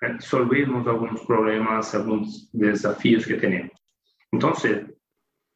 resolvermos 0.00 0.86
algunos 0.86 1.24
problemas, 1.24 1.94
algunos 1.94 2.50
desafíos 2.52 3.26
que 3.26 3.34
tenemos. 3.34 3.72
Entonces, 4.30 4.86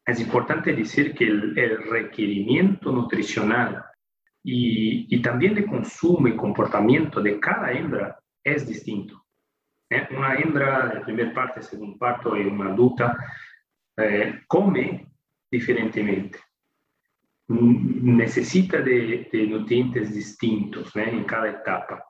es 0.05 0.19
importante 0.21 0.73
decir 0.73 1.13
que 1.13 1.25
el, 1.25 1.83
requerimiento 1.89 2.91
nutricional 2.91 3.83
y, 4.49 5.13
y, 5.13 5.21
también 5.21 5.53
de 5.55 5.65
consumo 5.65 6.29
y 6.29 6.37
comportamiento 6.37 7.21
de 7.21 7.37
cada 7.37 7.69
hembra 7.69 8.17
es 8.41 8.65
distinto. 8.65 9.25
¿Eh? 9.89 10.07
Una 10.15 10.35
hembra 10.35 10.87
de 10.87 11.01
primer 11.01 11.33
parte, 11.33 11.61
segundo 11.61 11.97
parto 11.97 12.37
y 12.37 12.45
una 12.45 12.71
adulta 12.71 13.13
eh, 13.97 14.43
come 14.47 15.05
diferentemente. 15.51 16.39
Necesita 17.49 18.79
de, 18.79 19.27
de 19.29 19.47
nutrientes 19.47 20.15
distintos 20.15 20.95
¿eh? 20.95 21.09
en 21.09 21.25
cada 21.25 21.49
etapa. 21.49 22.05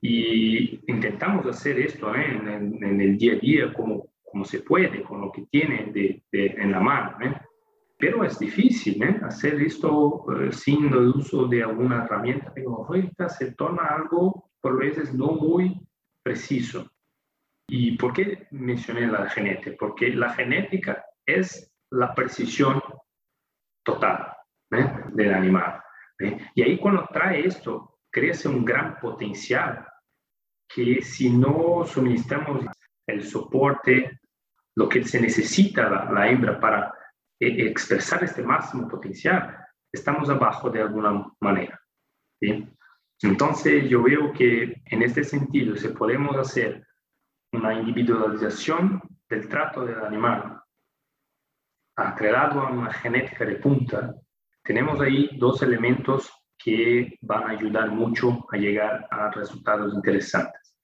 Y 0.00 0.80
intentamos 0.90 1.46
hacer 1.46 1.78
esto 1.78 2.12
¿eh? 2.12 2.24
en, 2.26 3.00
el 3.00 3.16
día 3.16 3.34
a 3.34 3.36
día 3.36 3.72
como, 3.72 4.08
como 4.24 4.44
se 4.44 4.62
puede, 4.62 5.04
con 5.04 5.20
lo 5.20 5.30
que 5.30 5.42
tiene 5.42 5.92
de, 5.92 6.24
en 6.32 6.72
la 6.72 6.80
mano. 6.80 7.18
¿Eh? 7.98 8.04
Pero 8.06 8.24
es 8.24 8.38
difícil 8.38 9.02
¿eh? 9.02 9.20
hacer 9.22 9.60
esto 9.60 10.24
sin 10.52 10.86
el 10.86 11.08
uso 11.08 11.46
de 11.46 11.62
alguna 11.62 12.04
herramienta 12.04 12.52
tecnológica, 12.52 13.28
se 13.28 13.52
torna 13.52 13.84
algo 13.86 14.50
por 14.60 14.78
veces 14.78 15.12
no 15.14 15.32
muy 15.32 15.80
preciso. 16.22 16.90
¿Y 17.68 17.96
por 17.98 18.12
qué 18.12 18.46
mencioné 18.50 19.06
la 19.06 19.28
genética? 19.28 19.76
Porque 19.78 20.08
la 20.14 20.30
genética 20.30 21.04
es 21.26 21.70
la 21.90 22.14
precisión 22.14 22.80
total 23.84 24.32
del 25.12 25.34
animal. 25.34 25.80
Y 26.54 26.62
ahí 26.62 26.78
cuando 26.78 27.06
trae 27.12 27.46
esto 27.46 27.98
crece 28.10 28.48
un 28.48 28.64
gran 28.64 28.98
potencial 28.98 29.86
que 30.68 31.02
si 31.02 31.30
no 31.30 31.84
suministramos 31.84 32.66
el 33.06 33.24
soporte, 33.24 34.20
lo 34.76 34.88
que 34.88 35.04
se 35.04 35.20
necesita 35.20 35.88
la, 36.10 36.28
hembra 36.28 36.60
para 36.60 36.86
eh, 36.86 36.92
expresar 37.40 38.24
este 38.24 38.42
máximo 38.42 38.88
potencial, 38.88 39.56
estamos 39.92 40.28
abajo 40.28 40.70
de 40.70 40.82
alguna 40.82 41.26
manera. 41.40 41.80
Entonces 43.22 43.88
yo 43.88 44.02
veo 44.02 44.32
que 44.32 44.82
en 44.84 45.02
este 45.02 45.24
sentido, 45.24 45.76
si 45.76 45.88
podemos 45.88 46.36
hacer 46.36 46.86
una 47.52 47.74
individualización 47.74 49.00
del 49.28 49.48
trato 49.48 49.84
del 49.84 50.00
animal, 50.04 50.60
acreditado 51.96 52.60
a 52.60 52.70
una 52.70 52.92
genética 52.92 53.44
de 53.44 53.56
punta, 53.56 54.14
tenemos 54.62 55.00
ahí 55.00 55.30
dos 55.38 55.62
elementos 55.62 56.30
que 56.56 57.16
van 57.22 57.44
a 57.44 57.50
ayudar 57.50 57.90
mucho 57.90 58.46
a 58.52 58.56
llegar 58.56 59.06
a 59.10 59.30
resultados 59.30 59.94
interesantes. 59.94 60.76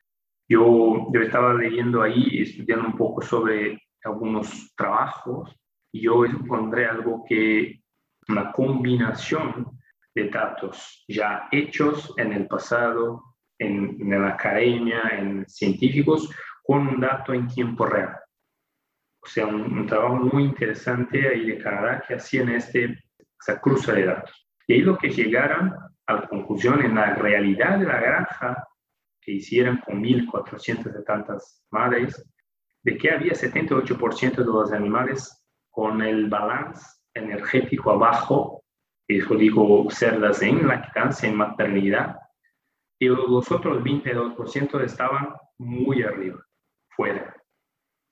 Yo, 0.48 1.08
yo 1.12 1.20
estaba 1.20 1.54
leyendo 1.54 2.02
ahí, 2.02 2.42
estudiando 2.42 2.88
un 2.88 2.96
poco 2.96 3.22
sobre 3.22 3.80
algunos 4.02 4.74
trabajos, 4.76 5.54
yo 6.00 6.24
encontré 6.24 6.86
algo 6.86 7.24
que 7.28 7.82
una 8.28 8.52
combinación 8.52 9.78
de 10.14 10.28
datos 10.28 11.04
ya 11.08 11.48
hechos 11.50 12.14
en 12.16 12.32
el 12.32 12.46
pasado, 12.46 13.36
en, 13.58 13.96
en 14.00 14.22
la 14.22 14.30
academia, 14.30 15.02
en 15.12 15.46
científicos, 15.48 16.30
con 16.62 16.86
un 16.86 17.00
dato 17.00 17.32
en 17.32 17.46
tiempo 17.48 17.86
real. 17.86 18.16
O 19.22 19.26
sea, 19.26 19.46
un, 19.46 19.78
un 19.78 19.86
trabajo 19.86 20.16
muy 20.16 20.44
interesante 20.44 21.28
ahí 21.28 21.46
de 21.46 21.58
Canadá 21.58 22.02
que 22.06 22.14
hacían 22.14 22.48
este, 22.50 23.04
esa 23.40 23.60
cruza 23.60 23.92
de 23.92 24.06
datos. 24.06 24.48
Y 24.66 24.74
ahí 24.74 24.80
lo 24.80 24.96
que 24.96 25.10
llegaron 25.10 25.74
a 26.06 26.12
la 26.12 26.28
conclusión 26.28 26.82
en 26.84 26.94
la 26.94 27.14
realidad 27.14 27.78
de 27.78 27.86
la 27.86 28.00
granja 28.00 28.66
que 29.20 29.32
hicieron 29.32 29.78
con 29.78 30.02
1.470 30.02 31.40
madres, 31.70 32.30
de 32.82 32.98
que 32.98 33.10
había 33.10 33.32
78% 33.32 34.36
de 34.36 34.44
los 34.44 34.72
animales 34.72 35.43
con 35.74 36.00
el 36.02 36.28
balance 36.28 36.86
energético 37.14 37.90
abajo, 37.90 38.62
eso 39.08 39.34
digo 39.34 39.90
cerdas 39.90 40.40
en 40.40 40.66
lactancia, 40.66 41.28
en 41.28 41.36
maternidad, 41.36 42.16
y 42.98 43.08
los 43.08 43.50
otros 43.50 43.82
22% 43.82 44.80
estaban 44.82 45.34
muy 45.58 46.02
arriba, 46.04 46.40
fuera. 46.90 47.34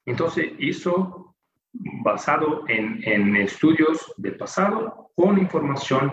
Entonces, 0.04 0.52
hizo 0.58 1.36
basado 1.72 2.64
en, 2.68 3.00
en 3.04 3.36
estudios 3.36 4.12
del 4.16 4.36
pasado 4.36 5.10
con 5.14 5.38
información 5.38 6.12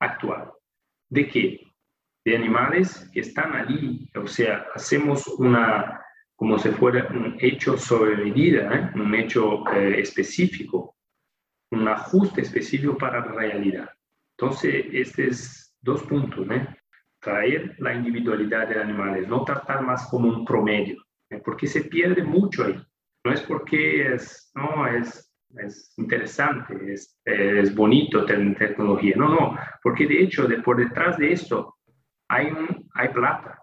actual. 0.00 0.50
¿De 1.10 1.28
qué? 1.28 1.60
De 2.24 2.36
animales 2.36 3.08
que 3.12 3.20
están 3.20 3.54
allí, 3.54 4.10
o 4.16 4.26
sea, 4.26 4.66
hacemos 4.74 5.26
una, 5.38 6.05
como 6.36 6.58
si 6.58 6.68
fuera 6.70 7.08
un 7.08 7.36
hecho 7.40 7.76
sobre 7.76 8.16
medida, 8.16 8.72
¿eh? 8.74 8.90
un 8.94 9.14
hecho 9.14 9.66
eh, 9.72 10.00
específico, 10.00 10.96
un 11.70 11.88
ajuste 11.88 12.42
específico 12.42 12.96
para 12.96 13.20
la 13.20 13.32
realidad. 13.32 13.90
Entonces, 14.38 14.86
estos 14.92 15.74
dos 15.80 16.02
puntos, 16.02 16.46
¿eh? 16.50 16.66
traer 17.20 17.74
la 17.78 17.94
individualidad 17.94 18.68
de 18.68 18.80
animales, 18.80 19.26
no 19.26 19.44
tratar 19.44 19.82
más 19.82 20.06
como 20.08 20.28
un 20.28 20.44
promedio, 20.44 21.02
porque 21.44 21.66
se 21.66 21.84
pierde 21.84 22.22
mucho 22.22 22.64
ahí. 22.64 22.80
No 23.24 23.32
es 23.32 23.40
porque 23.40 24.14
es, 24.14 24.52
no, 24.54 24.86
es 24.86 25.26
es 25.58 25.94
interesante, 25.96 26.92
es, 26.92 27.18
es 27.24 27.74
bonito 27.74 28.24
tener 28.24 28.56
tecnología. 28.56 29.14
No, 29.16 29.28
no, 29.28 29.58
porque 29.82 30.06
de 30.06 30.22
hecho 30.22 30.46
de, 30.46 30.58
por 30.58 30.76
detrás 30.76 31.16
de 31.18 31.32
esto 31.32 31.76
hay, 32.28 32.46
un, 32.46 32.88
hay 32.94 33.08
plata. 33.08 33.58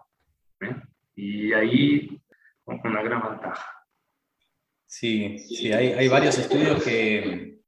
¿eh? 0.60 0.74
Y 1.14 1.52
ahí 1.52 2.20
una 2.66 3.02
gran 3.02 3.22
ventaja. 3.22 3.66
Sí, 4.86 5.38
sí 5.38 5.72
hay, 5.72 5.92
hay 5.92 6.08
varios 6.08 6.38
estudios 6.38 6.82
que 6.82 7.60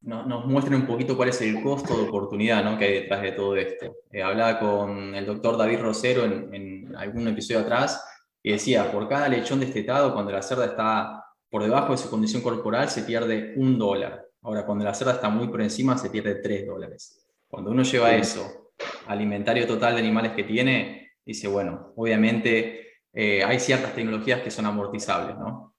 nos, 0.00 0.26
nos, 0.26 0.46
muestran 0.46 0.80
un 0.80 0.86
poquito 0.86 1.16
cuál 1.16 1.28
es 1.28 1.40
el 1.40 1.62
costo 1.62 1.96
de 1.96 2.08
oportunidad 2.08 2.64
¿no? 2.64 2.78
que 2.78 2.84
hay 2.84 2.92
detrás 2.94 3.22
de 3.22 3.32
todo 3.32 3.56
esto. 3.56 3.96
Eh, 4.10 4.22
hablaba 4.22 4.58
con 4.58 5.14
el 5.14 5.26
doctor 5.26 5.56
David 5.56 5.80
Rosero 5.80 6.24
en, 6.24 6.54
en 6.54 6.96
algún 6.96 7.28
episodio 7.28 7.60
atrás 7.60 8.04
y 8.42 8.52
decía, 8.52 8.90
por 8.90 9.08
cada 9.08 9.28
lechón 9.28 9.60
destetado, 9.60 10.12
cuando 10.12 10.32
la 10.32 10.42
cerda 10.42 10.66
está 10.66 11.24
por 11.50 11.62
debajo 11.62 11.92
de 11.92 11.98
su 11.98 12.10
condición 12.10 12.42
corporal 12.42 12.88
se 12.88 13.02
pierde 13.02 13.54
un 13.56 13.78
dólar. 13.78 14.26
Ahora, 14.42 14.64
cuando 14.64 14.84
la 14.84 14.94
cerda 14.94 15.14
está 15.14 15.28
muy 15.28 15.48
por 15.48 15.60
encima, 15.60 15.98
se 15.98 16.10
pierde 16.10 16.36
tres 16.36 16.66
dólares. 16.66 17.26
Cuando 17.48 17.70
uno 17.70 17.82
lleva 17.82 18.14
eso 18.14 18.72
al 19.06 19.20
inventario 19.20 19.66
total 19.66 19.94
de 19.94 20.00
animales 20.00 20.32
que 20.32 20.44
tiene, 20.44 21.12
dice, 21.24 21.48
bueno, 21.48 21.92
obviamente 21.96 22.87
eh, 23.12 23.42
hay 23.44 23.58
ciertas 23.58 23.94
tecnologías 23.94 24.40
que 24.40 24.50
son 24.50 24.66
amortizables, 24.66 25.36
¿no? 25.38 25.74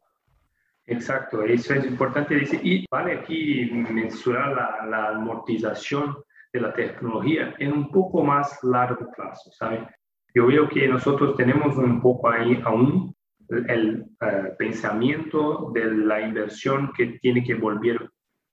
Exacto, 0.86 1.44
eso 1.44 1.76
es 1.76 1.86
importante 1.86 2.36
decir. 2.36 2.60
Y 2.64 2.86
vale 2.90 3.20
aquí 3.20 3.70
mencionar 3.72 4.56
la, 4.56 4.86
la 4.88 5.10
amortización 5.10 6.18
de 6.52 6.62
la 6.62 6.74
tecnología 6.74 7.54
en 7.60 7.74
un 7.74 7.92
poco 7.92 8.24
más 8.24 8.58
largo 8.64 9.12
plazo, 9.16 9.52
¿sabe? 9.52 9.88
Yo 10.34 10.48
veo 10.48 10.68
que 10.68 10.88
nosotros 10.88 11.36
tenemos 11.36 11.76
un 11.78 12.02
poco 12.02 12.30
ahí 12.30 12.60
aún 12.66 13.16
el 13.50 14.06
eh, 14.22 14.54
pensamiento 14.58 15.72
de 15.74 15.86
la 15.86 16.22
inversión 16.22 16.92
que 16.96 17.20
tiene 17.20 17.44
que 17.44 17.56
volver 17.56 18.10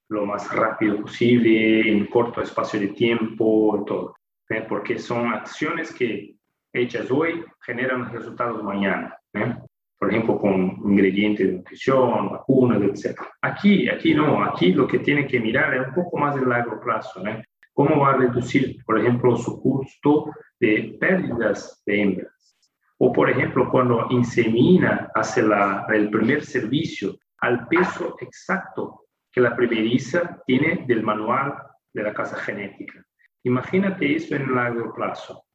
lo 0.08 0.24
más 0.24 0.54
rápido 0.54 1.02
posible, 1.02 1.90
en 1.90 2.06
corto 2.06 2.40
espacio 2.40 2.80
de 2.80 2.88
tiempo, 2.88 3.84
todo. 3.86 4.14
¿eh? 4.48 4.64
Porque 4.68 4.98
son 4.98 5.32
acciones 5.32 5.92
que 5.92 6.35
hechas 6.76 7.10
hoy 7.10 7.44
generan 7.60 8.12
resultados 8.12 8.62
mañana. 8.62 9.16
¿eh? 9.34 9.54
por 9.98 10.10
ejemplo, 10.10 10.38
con 10.38 10.78
ingredientes 10.84 11.46
de 11.46 11.52
nutrición, 11.54 12.30
vacunas, 12.30 12.82
etc. 12.82 13.18
Aquí, 13.40 13.88
aquí 13.88 14.14
no, 14.14 14.44
aquí 14.44 14.72
lo 14.72 14.86
que 14.86 14.98
tiene 14.98 15.26
que 15.26 15.40
mirar 15.40 15.74
es 15.74 15.88
un 15.88 15.94
poco 15.94 16.18
más 16.18 16.34
de 16.34 16.44
largo 16.44 16.80
plazo, 16.80 17.22
¿no? 17.22 17.42
¿Cómo 17.72 18.00
va 18.00 18.12
a 18.12 18.16
reducir, 18.16 18.82
por 18.84 18.98
ejemplo, 18.98 19.36
su 19.36 19.60
costo 19.60 20.30
de 20.60 20.96
pérdidas 21.00 21.82
de 21.86 22.02
hembras? 22.02 22.58
O, 22.98 23.12
por 23.12 23.28
ejemplo, 23.28 23.70
cuando 23.70 24.06
insemina, 24.10 25.10
hace 25.14 25.42
la, 25.42 25.86
el 25.88 26.10
primer 26.10 26.42
servicio 26.44 27.16
al 27.38 27.66
peso 27.68 28.16
exacto 28.20 29.06
que 29.30 29.42
la 29.42 29.54
primeriza 29.54 30.42
tiene 30.46 30.84
del 30.86 31.02
manual 31.02 31.54
de 31.92 32.02
la 32.02 32.14
casa 32.14 32.36
genética. 32.36 33.04
Imagínate 33.44 34.16
eso 34.16 34.34
en 34.34 34.54
largo 34.54 34.94
plazo. 34.94 35.45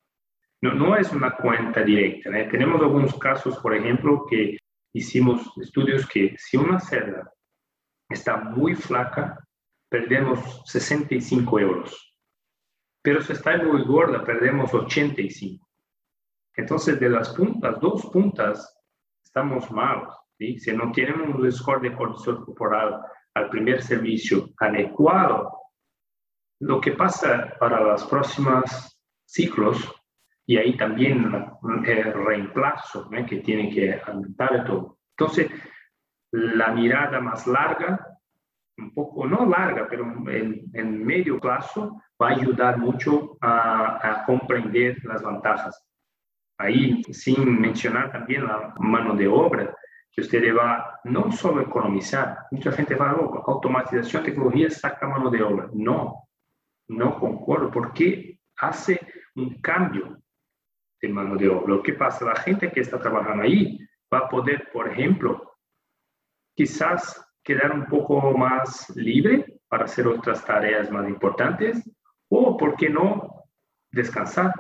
No, 0.61 0.73
no 0.73 0.95
es 0.95 1.11
una 1.11 1.35
cuenta 1.35 1.81
directa. 1.81 2.29
Tenemos 2.49 2.81
algunos 2.81 3.17
casos, 3.17 3.57
por 3.57 3.75
ejemplo, 3.75 4.25
que 4.29 4.57
hicimos 4.93 5.51
estudios 5.57 6.07
que 6.07 6.35
si 6.37 6.57
una 6.57 6.79
cerda 6.79 7.33
está 8.09 8.37
muy 8.37 8.75
flaca, 8.75 9.43
perdemos 9.89 10.61
65 10.65 11.59
euros. 11.59 12.15
Pero 13.01 13.21
si 13.21 13.33
está 13.33 13.57
muy 13.57 13.83
gorda, 13.83 14.23
perdemos 14.23 14.71
85. 14.73 15.67
Entonces, 16.55 16.99
de 16.99 17.09
las 17.09 17.29
puntas, 17.29 17.79
dos 17.79 18.05
puntas, 18.07 18.77
estamos 19.23 19.71
malos. 19.71 20.15
Si 20.37 20.71
no 20.73 20.91
tenemos 20.91 21.35
un 21.35 21.51
score 21.51 21.81
de 21.81 21.95
cortisol 21.95 22.45
corporal 22.45 23.01
al 23.35 23.49
primer 23.49 23.81
servicio 23.81 24.49
adecuado, 24.57 25.51
lo 26.59 26.81
que 26.81 26.91
pasa 26.91 27.55
para 27.59 27.79
los 27.81 28.03
próximos 28.05 28.99
ciclos 29.25 30.00
y 30.45 30.57
ahí 30.57 30.75
también 30.75 31.31
el 31.85 32.13
reemplazo 32.13 33.09
que 33.27 33.37
tiene 33.37 33.69
que 33.69 34.01
aumentar 34.05 34.65
todo. 34.65 34.97
Entonces, 35.17 35.51
la 36.31 36.71
mirada 36.71 37.19
más 37.19 37.45
larga, 37.47 38.07
un 38.77 38.93
poco, 38.93 39.27
no 39.27 39.45
larga, 39.45 39.87
pero 39.89 40.03
en, 40.03 41.05
medio 41.05 41.39
plazo, 41.39 42.01
va 42.21 42.29
a 42.29 42.31
ayudar 42.31 42.77
mucho 42.77 43.37
a, 43.41 43.99
a, 44.01 44.25
comprender 44.25 44.97
las 45.03 45.23
ventajas. 45.23 45.85
Ahí, 46.57 47.03
sin 47.11 47.59
mencionar 47.59 48.11
también 48.11 48.45
la 48.45 48.73
mano 48.79 49.15
de 49.15 49.27
obra, 49.27 49.75
que 50.11 50.21
usted 50.21 50.55
va 50.55 50.99
no 51.05 51.31
solo 51.31 51.61
economizar, 51.61 52.37
mucha 52.51 52.71
gente 52.71 52.95
va 52.95 53.11
a 53.11 53.15
oh, 53.15 53.43
automatización, 53.47 54.23
tecnología, 54.23 54.69
saca 54.69 55.07
mano 55.07 55.29
de 55.29 55.41
obra. 55.41 55.69
No, 55.73 56.27
no 56.89 57.19
concuerdo, 57.19 57.71
porque 57.71 58.39
hace 58.57 58.99
un 59.35 59.61
cambio 59.61 60.21
de 61.01 61.09
mano 61.09 61.35
de 61.35 61.49
obra. 61.49 61.75
Lo 61.75 61.83
que 61.83 61.93
pasa, 61.93 62.25
la 62.25 62.35
gente 62.35 62.71
que 62.71 62.81
está 62.81 62.99
trabajando 62.99 63.43
ahí 63.43 63.79
va 64.13 64.19
a 64.19 64.29
poder, 64.29 64.69
por 64.71 64.89
ejemplo, 64.89 65.53
quizás 66.55 67.25
quedar 67.43 67.71
un 67.71 67.85
poco 67.85 68.37
más 68.37 68.89
libre 68.95 69.59
para 69.67 69.85
hacer 69.85 70.07
otras 70.07 70.45
tareas 70.45 70.91
más 70.91 71.07
importantes 71.07 71.89
o, 72.29 72.55
¿por 72.57 72.75
qué 72.75 72.89
no?, 72.89 73.45
descansar. 73.91 74.53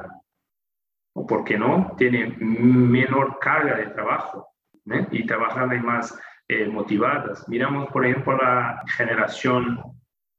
O, 1.13 1.27
¿por 1.27 1.43
qué 1.43 1.57
no?, 1.57 1.93
tiene 1.97 2.35
menor 2.39 3.37
carga 3.39 3.75
de 3.75 3.87
trabajo 3.87 4.47
¿eh? 4.91 5.07
y 5.11 5.25
trabajar 5.25 5.67
más 5.83 6.17
eh, 6.47 6.67
motivadas. 6.67 7.47
Miramos, 7.47 7.89
por 7.91 8.05
ejemplo, 8.05 8.35
la 8.37 8.81
generación 8.97 9.79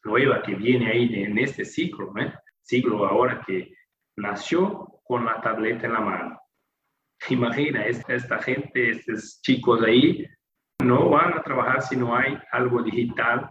nueva 0.05 0.43
que 0.43 0.55
viene 0.55 0.91
ahí 0.91 1.23
en 1.23 1.39
este 1.39 1.65
ciclo, 1.65 2.13
¿eh? 2.19 2.33
ciclo 2.61 3.07
ahora 3.07 3.43
que 3.47 3.73
nació 4.17 4.92
con 5.13 5.27
la 5.27 5.43
tableta 5.43 5.85
en 5.85 5.93
la 5.93 6.01
mano. 6.01 6.41
Imagina, 7.29 7.85
esta, 7.85 8.39
gente, 8.39 8.93
estos 8.93 9.43
chicos 9.43 9.83
ahí, 9.83 10.27
no 10.83 11.11
van 11.11 11.35
a 11.35 11.43
trabajar 11.43 11.83
si 11.83 11.97
no 11.97 12.17
hay 12.17 12.39
algo 12.51 12.83
digital 12.83 13.47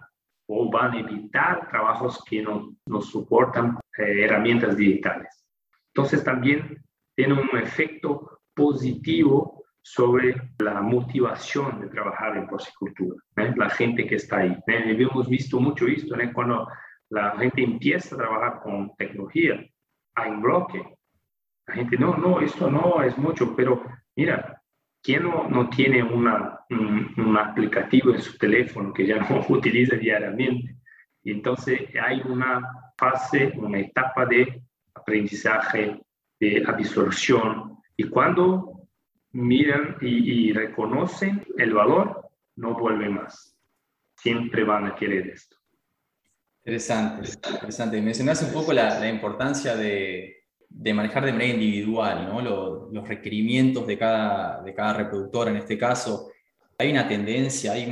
o 0.48 0.72
van 0.72 0.94
a 0.94 1.00
evitar 1.02 1.70
trabajos 1.70 2.24
que 2.28 2.42
no 2.42 2.76
nos 2.88 3.12
soportan 3.12 3.78
eh, 3.96 4.24
herramientas 4.24 4.76
digitales. 4.76 5.46
Entonces 5.94 6.24
también 6.24 6.84
tiene 7.16 7.36
un 7.36 7.56
efecto 7.56 8.40
positivo 8.56 9.64
sobre 9.84 10.34
la 10.58 10.82
motivación 10.82 11.80
de 11.80 11.90
trabajar 11.90 12.38
en 12.38 12.48
porcicultura, 12.48 13.22
¿eh? 13.38 13.54
la 13.56 13.70
gente 13.70 14.08
que 14.08 14.16
está 14.16 14.38
ahí. 14.38 14.58
¿eh? 14.66 14.98
Hemos 14.98 15.30
visto 15.30 15.60
mucho 15.60 15.86
esto, 15.86 16.20
¿eh? 16.20 16.34
cuando 16.34 16.68
la 17.10 17.38
gente 17.38 17.62
empieza 17.62 18.16
a 18.16 18.18
trabajar 18.18 18.62
con 18.64 18.96
tecnología, 18.96 19.64
hay 20.16 20.32
un 20.32 20.42
bloque, 20.42 20.98
la 21.72 21.76
gente, 21.76 21.98
no, 21.98 22.18
no, 22.18 22.42
esto 22.42 22.70
no 22.70 23.02
es 23.02 23.18
mucho, 23.18 23.56
pero 23.56 23.82
mira, 24.16 24.62
¿quién 25.02 25.24
no, 25.24 25.48
no 25.48 25.70
tiene 25.70 26.04
una, 26.04 26.60
un, 26.70 27.38
aplicativo 27.38 28.14
en 28.14 28.22
su 28.22 28.38
teléfono 28.38 28.94
que 28.94 29.08
ya 29.08 29.18
no 29.30 29.46
utiliza 29.48 29.96
diariamente? 29.96 30.76
Y 31.24 31.32
entonces 31.32 31.82
hay 32.02 32.22
una 32.26 32.62
fase, 32.98 33.54
una 33.56 33.80
etapa 33.80 34.26
de 34.26 34.62
aprendizaje, 34.94 36.02
de 36.40 36.64
absorción. 36.68 37.78
Y 37.96 38.06
cuando 38.06 38.88
miran 39.32 39.96
y, 40.02 40.50
y 40.50 40.54
reconocen 40.54 41.46
el 41.58 41.74
valor, 41.74 42.30
no 42.58 42.74
vuelven 42.74 43.14
más. 43.14 43.56
Siempre 44.18 44.64
van 44.66 44.88
a 44.88 44.96
querer 44.96 45.28
esto. 45.28 45.56
Interesante, 46.66 47.30
interesante. 47.50 48.02
Mencionaste 48.02 48.46
un 48.46 48.54
poco 48.54 48.74
la, 48.74 49.00
la 49.00 49.10
importancia 49.10 49.76
de, 49.76 50.41
de 50.74 50.94
manejar 50.94 51.26
de 51.26 51.34
manera 51.34 51.54
individual 51.54 52.28
¿no? 52.28 52.42
los, 52.42 52.92
los 52.92 53.08
requerimientos 53.08 53.86
de 53.86 53.98
cada, 53.98 54.62
de 54.64 54.74
cada 54.74 54.94
reproductor 54.94 55.50
en 55.50 55.58
este 55.58 55.78
caso. 55.78 56.30
Hay 56.78 56.92
una 56.92 57.08
tendencia, 57.08 57.74
hay 57.74 57.86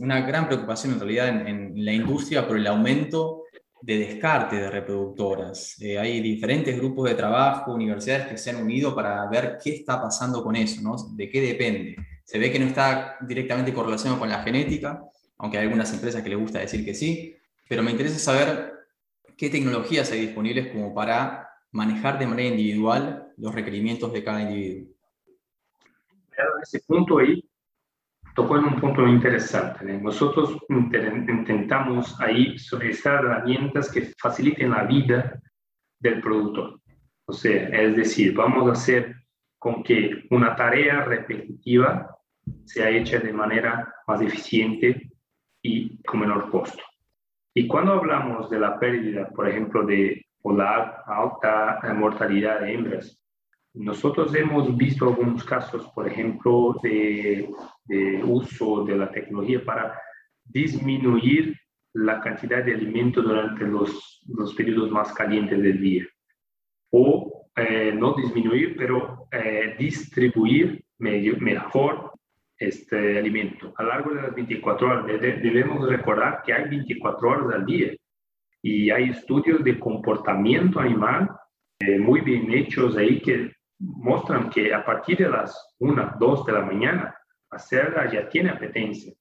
una 0.00 0.20
gran 0.22 0.46
preocupación 0.46 0.94
en 0.94 1.00
realidad 1.00 1.28
en, 1.28 1.72
la 1.84 1.92
industria 1.92 2.46
por 2.46 2.56
el 2.56 2.66
aumento 2.66 3.44
de 3.80 3.98
descarte 3.98 4.56
de 4.56 4.70
reproductoras. 4.70 5.80
Eh, 5.80 5.98
hay 5.98 6.20
diferentes 6.20 6.76
grupos 6.76 7.08
de 7.08 7.14
trabajo, 7.14 7.74
universidades 7.74 8.28
que 8.28 8.36
se 8.36 8.50
han 8.50 8.56
unido 8.56 8.94
para 8.94 9.28
ver 9.28 9.58
qué 9.62 9.74
está 9.74 10.00
pasando 10.00 10.42
con 10.42 10.56
eso, 10.56 10.80
¿no? 10.82 10.96
de 11.14 11.28
qué 11.28 11.40
depende. 11.40 11.96
Se 12.24 12.38
ve 12.38 12.50
que 12.50 12.58
no 12.58 12.66
está 12.66 13.16
directamente 13.20 13.72
correlacionado 13.72 14.18
con 14.18 14.28
la 14.28 14.42
genética, 14.42 15.04
aunque 15.38 15.58
hay 15.58 15.64
algunas 15.64 15.92
empresas 15.92 16.22
que 16.22 16.30
les 16.30 16.38
gusta 16.38 16.60
decir 16.60 16.84
que 16.84 16.94
sí, 16.94 17.36
pero 17.68 17.82
me 17.82 17.90
interesa 17.90 18.18
saber 18.18 18.72
qué 19.36 19.50
tecnologías 19.50 20.10
hay 20.12 20.20
disponibles 20.20 20.68
como 20.68 20.94
para 20.94 21.41
manejar 21.72 22.18
de 22.18 22.26
manera 22.26 22.48
individual 22.48 23.32
los 23.36 23.54
requerimientos 23.54 24.12
de 24.12 24.22
cada 24.22 24.42
individuo. 24.42 24.94
ese 26.62 26.80
punto 26.86 27.18
ahí 27.18 27.42
tocó 28.34 28.58
en 28.58 28.64
un 28.64 28.80
punto 28.80 29.06
interesante. 29.06 29.98
Nosotros 29.98 30.56
intentamos 30.68 32.18
ahí 32.20 32.58
solicitar 32.58 33.24
herramientas 33.24 33.90
que 33.90 34.12
faciliten 34.18 34.70
la 34.70 34.84
vida 34.84 35.40
del 35.98 36.20
productor. 36.20 36.80
O 37.26 37.32
sea, 37.32 37.68
es 37.68 37.96
decir, 37.96 38.34
vamos 38.34 38.68
a 38.68 38.72
hacer 38.72 39.16
con 39.58 39.82
que 39.82 40.24
una 40.30 40.56
tarea 40.56 41.04
repetitiva 41.04 42.16
sea 42.64 42.90
hecha 42.90 43.18
de 43.18 43.32
manera 43.32 43.94
más 44.06 44.20
eficiente 44.20 45.10
y 45.62 46.02
con 46.02 46.20
menor 46.20 46.50
costo. 46.50 46.82
Y 47.54 47.66
cuando 47.66 47.92
hablamos 47.92 48.50
de 48.50 48.58
la 48.58 48.78
pérdida, 48.78 49.28
por 49.28 49.48
ejemplo, 49.48 49.84
de 49.84 50.26
o 50.42 50.52
la 50.52 51.02
alta 51.06 51.80
mortalidad 51.94 52.60
de 52.60 52.74
hembras. 52.74 53.18
Nosotros 53.74 54.34
hemos 54.34 54.76
visto 54.76 55.06
algunos 55.06 55.44
casos, 55.44 55.88
por 55.94 56.06
ejemplo, 56.06 56.76
de, 56.82 57.48
uso 58.24 58.84
de 58.84 58.96
la 58.96 59.10
tecnología 59.10 59.64
para 59.64 59.98
disminuir 60.44 61.56
la 61.94 62.20
cantidad 62.20 62.62
de 62.64 62.74
alimento 62.74 63.22
durante 63.22 63.64
los, 63.64 64.22
los 64.28 64.54
periodos 64.54 64.90
más 64.90 65.12
calientes 65.12 65.60
del 65.62 65.80
día. 65.80 66.06
O 66.90 67.48
eh, 67.56 67.92
no 67.94 68.14
disminuir, 68.14 68.76
pero 68.76 69.28
eh, 69.30 69.74
distribuir 69.78 70.84
mejor 70.98 72.12
este 72.58 73.18
alimento. 73.18 73.72
A 73.76 73.82
lo 73.82 73.88
largo 73.88 74.14
de 74.14 74.22
las 74.22 74.34
24 74.34 74.86
horas, 74.86 75.06
debemos 75.06 75.88
recordar 75.88 76.42
que 76.44 76.52
hay 76.52 76.68
24 76.68 77.28
horas 77.28 77.54
al 77.54 77.66
día 77.66 77.92
y 78.62 78.90
hay 78.90 79.10
estudios 79.10 79.62
de 79.64 79.78
comportamiento 79.78 80.78
animal 80.78 81.28
eh, 81.80 81.98
muy 81.98 82.20
bien 82.20 82.52
hechos 82.52 82.96
ahí 82.96 83.20
que 83.20 83.52
muestran 83.78 84.48
que 84.48 84.72
a 84.72 84.84
partir 84.84 85.18
de 85.18 85.28
las 85.28 85.74
1, 85.80 86.16
2 86.20 86.46
de 86.46 86.52
la 86.52 86.60
mañana, 86.60 87.16
la 87.50 87.58
cerda 87.58 88.10
ya 88.10 88.28
tiene 88.28 88.50
apetencia, 88.50 89.12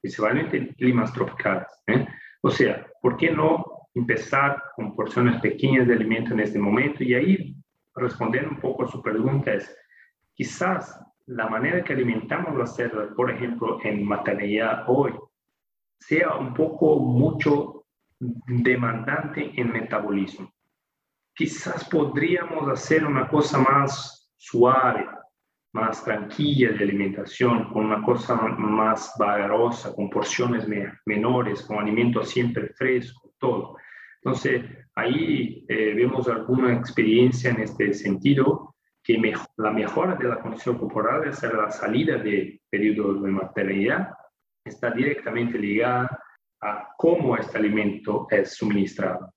principalmente 0.00 0.56
en 0.56 0.68
climas 0.74 1.12
tropicales. 1.12 1.66
¿eh? 1.88 2.06
O 2.40 2.50
sea, 2.50 2.86
¿por 3.02 3.16
qué 3.16 3.32
no 3.32 3.64
empezar 3.94 4.62
con 4.76 4.94
porciones 4.94 5.40
pequeñas 5.40 5.88
de 5.88 5.94
alimento 5.94 6.32
en 6.32 6.40
este 6.40 6.58
momento? 6.58 7.02
Y 7.02 7.14
ahí, 7.14 7.56
respondiendo 7.96 8.50
un 8.50 8.60
poco 8.60 8.84
a 8.84 8.88
su 8.88 9.02
pregunta, 9.02 9.52
es 9.52 9.76
quizás 10.34 11.00
la 11.26 11.48
manera 11.48 11.82
que 11.82 11.94
alimentamos 11.94 12.56
la 12.56 12.66
cerda, 12.66 13.08
por 13.16 13.30
ejemplo, 13.30 13.78
en 13.82 14.04
maternidad 14.04 14.84
hoy, 14.86 15.12
sea 15.98 16.36
un 16.36 16.54
poco 16.54 17.00
mucho 17.00 17.83
demandante 18.18 19.52
en 19.56 19.72
metabolismo. 19.72 20.52
Quizás 21.34 21.88
podríamos 21.88 22.68
hacer 22.68 23.04
una 23.04 23.28
cosa 23.28 23.58
más 23.58 24.32
suave, 24.36 25.06
más 25.72 26.04
tranquila 26.04 26.70
de 26.72 26.84
alimentación, 26.84 27.72
con 27.72 27.86
una 27.86 28.02
cosa 28.02 28.36
más 28.36 29.12
vagarosa, 29.18 29.92
con 29.94 30.08
porciones 30.08 30.68
menores, 31.04 31.62
con 31.62 31.78
alimento 31.78 32.22
siempre 32.22 32.68
fresco, 32.68 33.32
todo. 33.38 33.76
Entonces, 34.22 34.64
ahí 34.94 35.66
eh, 35.68 35.94
vemos 35.94 36.28
alguna 36.28 36.72
experiencia 36.72 37.50
en 37.50 37.60
este 37.60 37.92
sentido, 37.92 38.76
que 39.02 39.20
la 39.58 39.70
mejora 39.70 40.14
de 40.14 40.28
la 40.28 40.40
condición 40.40 40.78
corporal 40.78 41.28
es 41.28 41.42
la 41.42 41.70
salida 41.70 42.16
de 42.16 42.60
periodo 42.70 43.20
de 43.20 43.30
maternidad, 43.30 44.14
está 44.64 44.90
directamente 44.90 45.58
ligada 45.58 46.18
a 46.64 46.88
cómo 46.96 47.36
este 47.36 47.58
alimento 47.58 48.26
es 48.30 48.54
suministrado. 48.54 49.32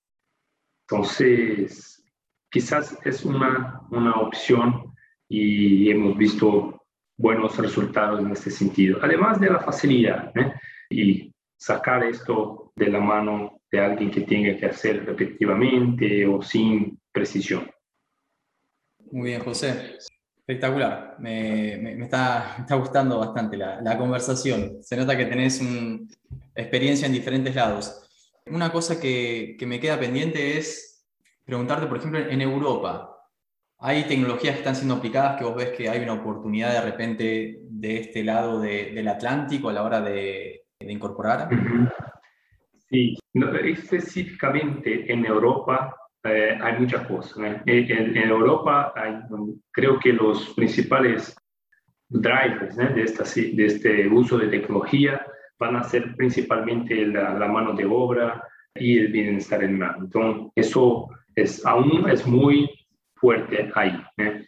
Entonces, 0.89 2.03
quizás 2.49 2.97
es 3.03 3.25
una, 3.25 3.81
una 3.91 4.15
opción 4.15 4.95
y 5.27 5.89
hemos 5.91 6.17
visto 6.17 6.85
buenos 7.17 7.57
resultados 7.57 8.21
en 8.21 8.31
este 8.31 8.49
sentido. 8.49 8.99
Además 9.01 9.39
de 9.39 9.49
la 9.49 9.59
facilidad 9.59 10.31
¿eh? 10.37 10.53
y 10.89 11.33
sacar 11.57 12.03
esto 12.05 12.71
de 12.75 12.89
la 12.89 12.99
mano 12.99 13.59
de 13.69 13.79
alguien 13.81 14.09
que 14.09 14.21
tenga 14.21 14.55
que 14.57 14.67
hacer 14.67 15.05
repetitivamente 15.05 16.25
o 16.25 16.41
sin 16.41 16.97
precisión. 17.11 17.69
Muy 19.11 19.29
bien, 19.29 19.41
José. 19.41 19.97
Espectacular. 20.47 21.17
Me, 21.19 22.01
está, 22.03 22.55
está, 22.59 22.75
gustando 22.75 23.19
bastante 23.19 23.57
la, 23.57 23.97
conversación. 23.97 24.77
Se 24.81 24.95
nota 24.95 25.17
que 25.17 25.25
tenés 25.25 25.59
una 25.59 26.07
experiencia 26.55 27.05
en 27.05 27.11
diferentes 27.11 27.53
lados. 27.53 28.01
Una 28.45 28.71
cosa 28.71 28.97
que, 28.97 29.57
que 29.59 29.65
me 29.65 29.81
queda 29.81 29.99
pendiente 29.99 30.57
es 30.57 31.05
preguntarte, 31.43 31.87
por 31.87 31.97
ejemplo, 31.97 32.19
en 32.19 32.41
Europa, 32.41 33.17
¿Hay 33.79 34.05
tecnologías 34.05 34.53
que 34.53 34.59
están 34.59 34.75
siendo 34.75 34.95
aplicadas 34.95 35.37
que 35.37 35.43
vos 35.43 35.55
ves 35.55 35.69
que 35.77 35.87
hay 35.87 36.01
una 36.01 36.13
oportunidad 36.13 36.73
de 36.73 36.81
repente 36.81 37.59
de 37.61 37.97
este 37.97 38.23
lado 38.23 38.59
del 38.59 39.07
Atlántico 39.07 39.69
a 39.69 39.73
la 39.73 39.83
hora 39.83 40.01
de, 40.01 40.63
incorporar? 40.79 41.47
Sí, 42.89 43.15
específicamente 43.65 45.11
en 45.11 45.25
Europa 45.25 45.95
eh, 46.23 46.57
hay 46.61 46.79
muchas 46.79 47.07
cosas. 47.07 47.37
En, 47.65 48.17
Europa 48.17 48.93
hay, 48.95 49.19
creo 49.71 49.99
que 49.99 50.13
los 50.13 50.53
principales 50.55 51.35
drivers 52.09 52.75
de, 52.75 53.03
esta, 53.03 53.23
de 53.23 53.65
este 53.65 54.07
uso 54.07 54.37
de 54.37 54.47
tecnología 54.47 55.25
van 55.59 55.75
a 55.75 55.83
ser 55.83 56.15
principalmente 56.15 57.05
la, 57.05 57.33
la 57.33 57.47
mano 57.47 57.73
de 57.73 57.85
obra 57.85 58.43
y 58.75 58.97
el 58.99 59.11
bienestar 59.11 59.63
animal. 59.63 59.95
Entonces, 59.99 60.51
eso 60.55 61.09
es, 61.35 61.65
aún 61.65 62.09
es 62.09 62.25
muy 62.25 62.69
fuerte 63.15 63.71
ahí. 63.75 63.99
¿eh? 64.17 64.45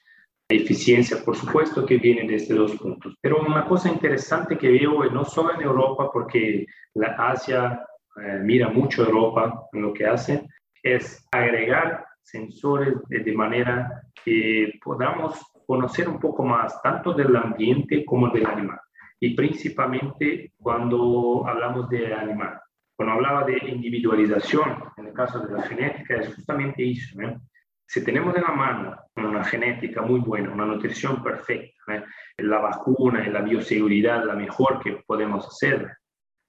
Eficiencia, 0.49 1.17
por 1.23 1.35
supuesto, 1.35 1.85
que 1.85 1.97
viene 1.97 2.27
de 2.27 2.35
estos 2.35 2.57
dos 2.57 2.75
puntos. 2.75 3.15
Pero 3.21 3.41
una 3.41 3.65
cosa 3.65 3.89
interesante 3.89 4.57
que 4.57 4.69
veo, 4.69 5.05
no 5.11 5.23
solo 5.25 5.53
en 5.53 5.61
Europa, 5.61 6.09
porque 6.11 6.65
la 6.95 7.15
Asia 7.17 7.79
eh, 8.21 8.39
mira 8.43 8.69
mucho 8.69 9.03
Europa 9.03 9.67
en 9.73 9.81
lo 9.83 9.93
que 9.93 10.05
hace, 10.05 10.47
es 10.83 11.27
agregar 11.31 12.05
sensores 12.21 12.95
de, 13.07 13.33
manera 13.33 14.03
que 14.23 14.79
podamos 14.83 15.39
conocer 15.65 16.07
un 16.07 16.19
poco 16.19 16.43
más 16.43 16.81
tanto 16.81 17.13
del 17.13 17.35
ambiente 17.35 18.05
como 18.05 18.29
del 18.29 18.45
animal. 18.45 18.79
Y 19.19 19.35
principalmente 19.35 20.53
cuando 20.57 21.45
hablamos 21.47 21.89
de 21.89 22.13
animal. 22.13 22.59
Cuando 22.95 23.15
hablaba 23.15 23.45
de 23.45 23.57
individualización, 23.69 24.83
en 24.97 25.07
el 25.07 25.13
caso 25.13 25.39
de 25.39 25.53
la 25.53 25.63
genética, 25.63 26.15
es 26.15 26.35
justamente 26.35 26.89
eso. 26.89 27.21
¿eh? 27.21 27.37
Si 27.85 28.03
tenemos 28.03 28.35
en 28.35 28.43
la 28.43 28.51
mano 28.51 28.95
una 29.15 29.43
genética 29.43 30.01
muy 30.01 30.19
buena, 30.19 30.51
una 30.51 30.65
nutrición 30.65 31.23
perfecta, 31.23 32.05
la 32.37 32.59
vacuna 32.59 33.27
la 33.27 33.41
bioseguridad 33.41 34.25
la 34.25 34.35
mejor 34.35 34.79
que 34.79 35.01
podemos 35.07 35.47
hacer, 35.47 35.97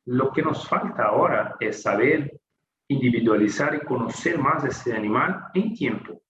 lo 0.06 0.32
que 0.32 0.42
nos 0.42 0.68
falta 0.68 1.04
ahora 1.04 1.56
es 1.60 1.82
saber 1.82 2.39
individualizar 2.90 3.74
y 3.76 3.86
conocer 3.86 4.36
más 4.38 4.64
ese 4.64 4.92
animal 4.92 5.44
en 5.54 5.74
tiempo. 5.74 6.20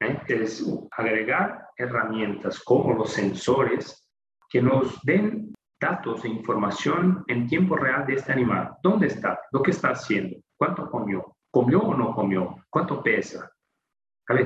¿eh? 0.00 0.20
Es 0.28 0.64
agregar 0.92 1.68
herramientas 1.76 2.60
como 2.60 2.94
los 2.94 3.12
sensores 3.12 4.08
que 4.48 4.62
nos 4.62 5.02
den 5.02 5.52
datos 5.80 6.24
e 6.24 6.28
información 6.28 7.24
en 7.26 7.48
tiempo 7.48 7.74
real 7.76 8.06
de 8.06 8.14
este 8.14 8.32
animal. 8.32 8.76
¿Dónde 8.82 9.08
está? 9.08 9.40
¿Lo 9.50 9.62
que 9.62 9.72
está 9.72 9.88
haciendo? 9.88 10.36
¿Cuánto 10.56 10.88
comió? 10.88 11.36
¿Comió 11.50 11.80
o 11.80 11.94
no 11.94 12.14
comió? 12.14 12.64
¿Cuánto 12.70 13.02
pesa? 13.02 13.50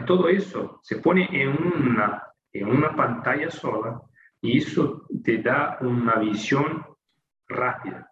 Todo 0.06 0.28
eso 0.28 0.80
se 0.82 0.96
pone 0.96 1.28
en 1.30 1.50
una, 1.50 2.22
en 2.52 2.68
una 2.68 2.96
pantalla 2.96 3.50
sola 3.50 4.00
y 4.40 4.58
eso 4.58 5.06
te 5.22 5.42
da 5.42 5.76
una 5.82 6.16
visión 6.16 6.86
rápida. 7.46 8.10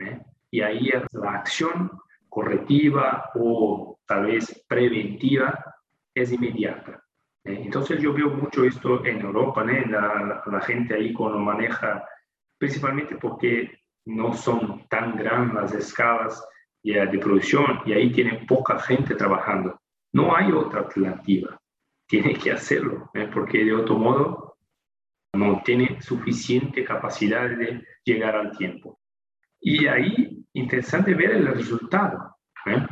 ¿eh? 0.00 0.20
Y 0.50 0.60
ahí 0.62 0.90
la 1.12 1.30
acción 1.30 1.90
correctiva 2.36 3.30
o 3.34 3.98
tal 4.06 4.26
vez 4.26 4.62
preventiva 4.68 5.74
es 6.14 6.30
inmediata. 6.30 7.02
¿eh? 7.42 7.62
Entonces 7.64 7.98
yo 7.98 8.12
veo 8.12 8.28
mucho 8.28 8.62
esto 8.62 9.02
en 9.06 9.22
Europa, 9.22 9.64
¿eh? 9.64 9.86
la, 9.88 10.42
la, 10.44 10.60
gente 10.60 10.94
ahí 10.94 11.14
cuando 11.14 11.38
maneja, 11.38 12.06
principalmente 12.58 13.16
porque 13.16 13.80
no 14.04 14.34
son 14.34 14.86
tan 14.88 15.16
grandes 15.16 15.54
las 15.54 15.72
escalas 15.72 16.46
de 16.82 17.18
producción 17.18 17.80
y 17.86 17.94
ahí 17.94 18.12
tienen 18.12 18.46
poca 18.46 18.78
gente 18.80 19.14
trabajando. 19.14 19.80
No 20.12 20.36
hay 20.36 20.52
otra 20.52 20.80
alternativa. 20.80 21.58
Tiene 22.06 22.34
que 22.34 22.52
hacerlo, 22.52 23.10
¿eh? 23.14 23.30
porque 23.32 23.64
de 23.64 23.74
otro 23.74 23.96
modo 23.96 24.58
no 25.32 25.62
tiene 25.64 26.02
suficiente 26.02 26.84
capacidad 26.84 27.48
de 27.48 27.82
llegar 28.04 28.36
al 28.36 28.54
tiempo. 28.56 29.00
Y 29.58 29.86
ahí, 29.86 30.35
interesante 30.56 31.14
ver 31.14 31.32
el 31.32 31.46
resultado. 31.46 32.36
¿eh? 32.66 32.86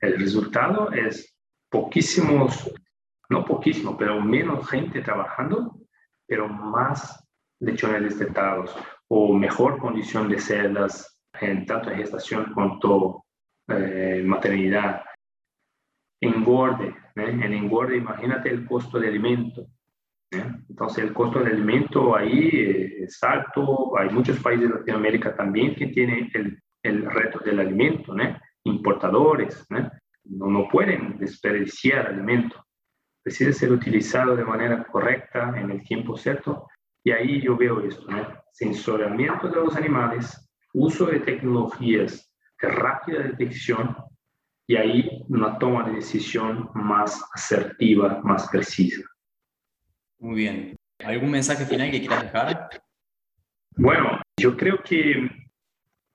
El 0.00 0.18
resultado 0.18 0.92
es 0.92 1.36
poquísimos, 1.70 2.70
no 3.30 3.44
poquísimo, 3.44 3.96
pero 3.96 4.20
menos 4.20 4.68
gente 4.68 5.00
trabajando, 5.00 5.78
pero 6.26 6.48
más 6.48 7.24
lechones 7.60 8.02
destetados 8.02 8.76
o 9.08 9.32
mejor 9.32 9.78
condición 9.78 10.28
de 10.28 10.38
celdas, 10.38 11.20
en 11.40 11.66
tanto 11.66 11.90
en 11.90 11.98
gestación 11.98 12.52
como 12.52 13.24
eh, 13.68 14.22
maternidad 14.24 15.02
engorde. 16.20 16.88
¿eh? 16.88 17.38
En 17.42 17.52
engorde, 17.52 17.96
imagínate 17.96 18.50
el 18.50 18.66
costo 18.66 18.98
de 18.98 19.08
alimento. 19.08 19.66
¿eh? 20.32 20.44
Entonces, 20.68 21.04
el 21.04 21.12
costo 21.12 21.40
de 21.40 21.52
alimento 21.52 22.16
ahí 22.16 22.50
eh, 22.52 23.04
es 23.04 23.22
alto. 23.22 23.96
Hay 23.98 24.10
muchos 24.10 24.38
países 24.40 24.68
de 24.68 24.74
Latinoamérica 24.74 25.34
también 25.34 25.74
que 25.74 25.88
tienen 25.88 26.30
el, 26.34 26.63
el 26.84 27.10
reto 27.10 27.40
del 27.40 27.58
alimento, 27.60 28.14
¿no? 28.14 28.38
importadores. 28.64 29.66
No, 29.70 30.46
no 30.46 30.68
pueden 30.68 31.18
desperdiciar 31.18 32.06
alimento. 32.06 32.64
Precisa 33.22 33.52
ser 33.52 33.72
utilizado 33.72 34.36
de 34.36 34.44
manera 34.44 34.84
correcta 34.84 35.52
en 35.56 35.70
el 35.70 35.82
tiempo 35.82 36.16
cierto. 36.16 36.68
Y 37.02 37.10
ahí 37.10 37.42
yo 37.42 37.56
veo 37.56 37.80
esto, 37.80 38.06
¿no? 38.10 38.44
sensoriamiento 38.52 39.48
de 39.48 39.56
los 39.56 39.76
animales, 39.76 40.48
uso 40.72 41.06
de 41.06 41.20
tecnologías 41.20 42.32
de 42.62 42.68
rápida 42.68 43.20
detección 43.20 43.96
y 44.66 44.76
ahí 44.76 45.24
una 45.28 45.58
toma 45.58 45.86
de 45.88 45.96
decisión 45.96 46.70
más 46.74 47.22
asertiva, 47.34 48.20
más 48.22 48.48
precisa. 48.48 49.02
Muy 50.18 50.36
bien. 50.36 50.76
¿Algún 51.04 51.30
mensaje 51.30 51.66
final 51.66 51.90
que 51.90 52.00
quieras 52.00 52.22
dejar? 52.22 52.70
Bueno, 53.76 54.22
yo 54.38 54.56
creo 54.56 54.82
que 54.82 55.28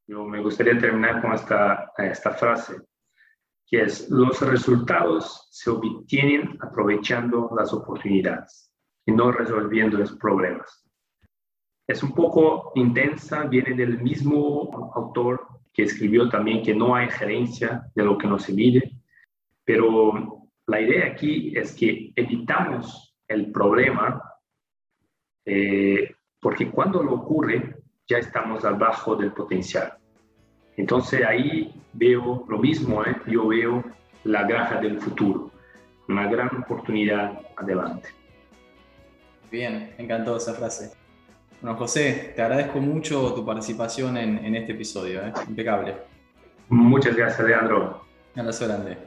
yo 0.10 0.26
me 0.26 0.42
gustaría 0.42 0.76
terminar 0.80 1.22
con 1.22 1.34
esta, 1.34 1.94
esta 2.00 2.32
frase, 2.32 2.82
que 3.68 3.84
es, 3.84 4.10
los 4.10 4.42
resultados 4.42 5.48
se 5.52 5.70
obtienen 5.70 6.58
aprovechando 6.62 7.52
las 7.56 7.72
oportunidades 7.72 8.74
y 9.06 9.12
no 9.12 9.32
resolviendo 9.32 10.00
los 10.00 10.14
problemas. 10.14 10.84
Es 11.88 12.02
un 12.02 12.16
poco 12.16 12.72
intensa, 12.74 13.44
viene 13.44 13.76
del 13.76 14.02
mismo 14.02 14.92
autor 14.96 15.48
que 15.72 15.84
escribió 15.84 16.28
también 16.28 16.64
que 16.64 16.74
no 16.74 16.96
hay 16.96 17.08
gerencia 17.12 17.84
de 17.94 18.04
lo 18.04 18.18
que 18.18 18.28
no 18.28 18.40
se 18.40 18.54
mide, 18.54 19.00
pero 19.64 20.50
la 20.66 20.82
idea 20.82 21.06
aquí 21.06 21.56
es 21.56 21.76
que 21.76 22.12
evitamos 22.16 23.16
el 23.28 23.52
problema 23.52 24.24
eh, 25.46 26.16
porque 26.40 26.72
cuando 26.72 27.04
lo 27.04 27.14
ocurre 27.14 27.79
ya 28.10 28.18
estamos 28.18 28.66
abajo 28.66 29.16
del 29.16 29.32
potencial. 29.32 29.94
Entonces 30.76 31.24
ahí 31.26 31.72
veo 31.94 32.44
lo 32.50 32.58
mismo, 32.58 33.06
¿eh? 33.06 33.16
yo 33.28 33.48
veo 33.48 33.84
la 34.24 34.44
granja 34.44 34.82
del 34.82 35.00
futuro, 35.00 35.52
una 36.08 36.28
gran 36.28 36.50
oportunidad 36.64 37.40
adelante. 37.56 38.10
Bien, 39.52 39.94
encantó 39.98 40.38
esa 40.38 40.54
frase. 40.54 40.92
Bueno, 41.62 41.78
José, 41.78 42.34
te 42.36 42.42
agradezco 42.42 42.80
mucho 42.80 43.34
tu 43.34 43.46
participación 43.46 44.18
en, 44.18 44.56
este 44.56 44.72
episodio, 44.72 45.22
¿eh? 45.22 45.34
impecable. 45.48 45.96
Muchas 46.70 47.16
gracias, 47.16 47.46
Leandro. 47.48 48.06
Un 48.34 48.42
abrazo 48.42 48.66
grande. 48.66 48.98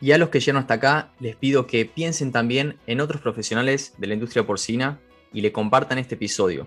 Y 0.00 0.12
a 0.12 0.18
los 0.18 0.30
que 0.30 0.40
llegan 0.40 0.56
hasta 0.56 0.74
acá, 0.74 1.10
les 1.20 1.36
pido 1.36 1.66
que 1.66 1.84
piensen 1.84 2.32
también 2.32 2.78
en 2.86 3.00
otros 3.00 3.20
profesionales 3.20 3.94
de 3.98 4.06
la 4.06 4.14
industria 4.14 4.46
porcina 4.46 4.98
y 5.32 5.40
le 5.40 5.52
compartan 5.52 5.98
este 5.98 6.14
episodio 6.14 6.66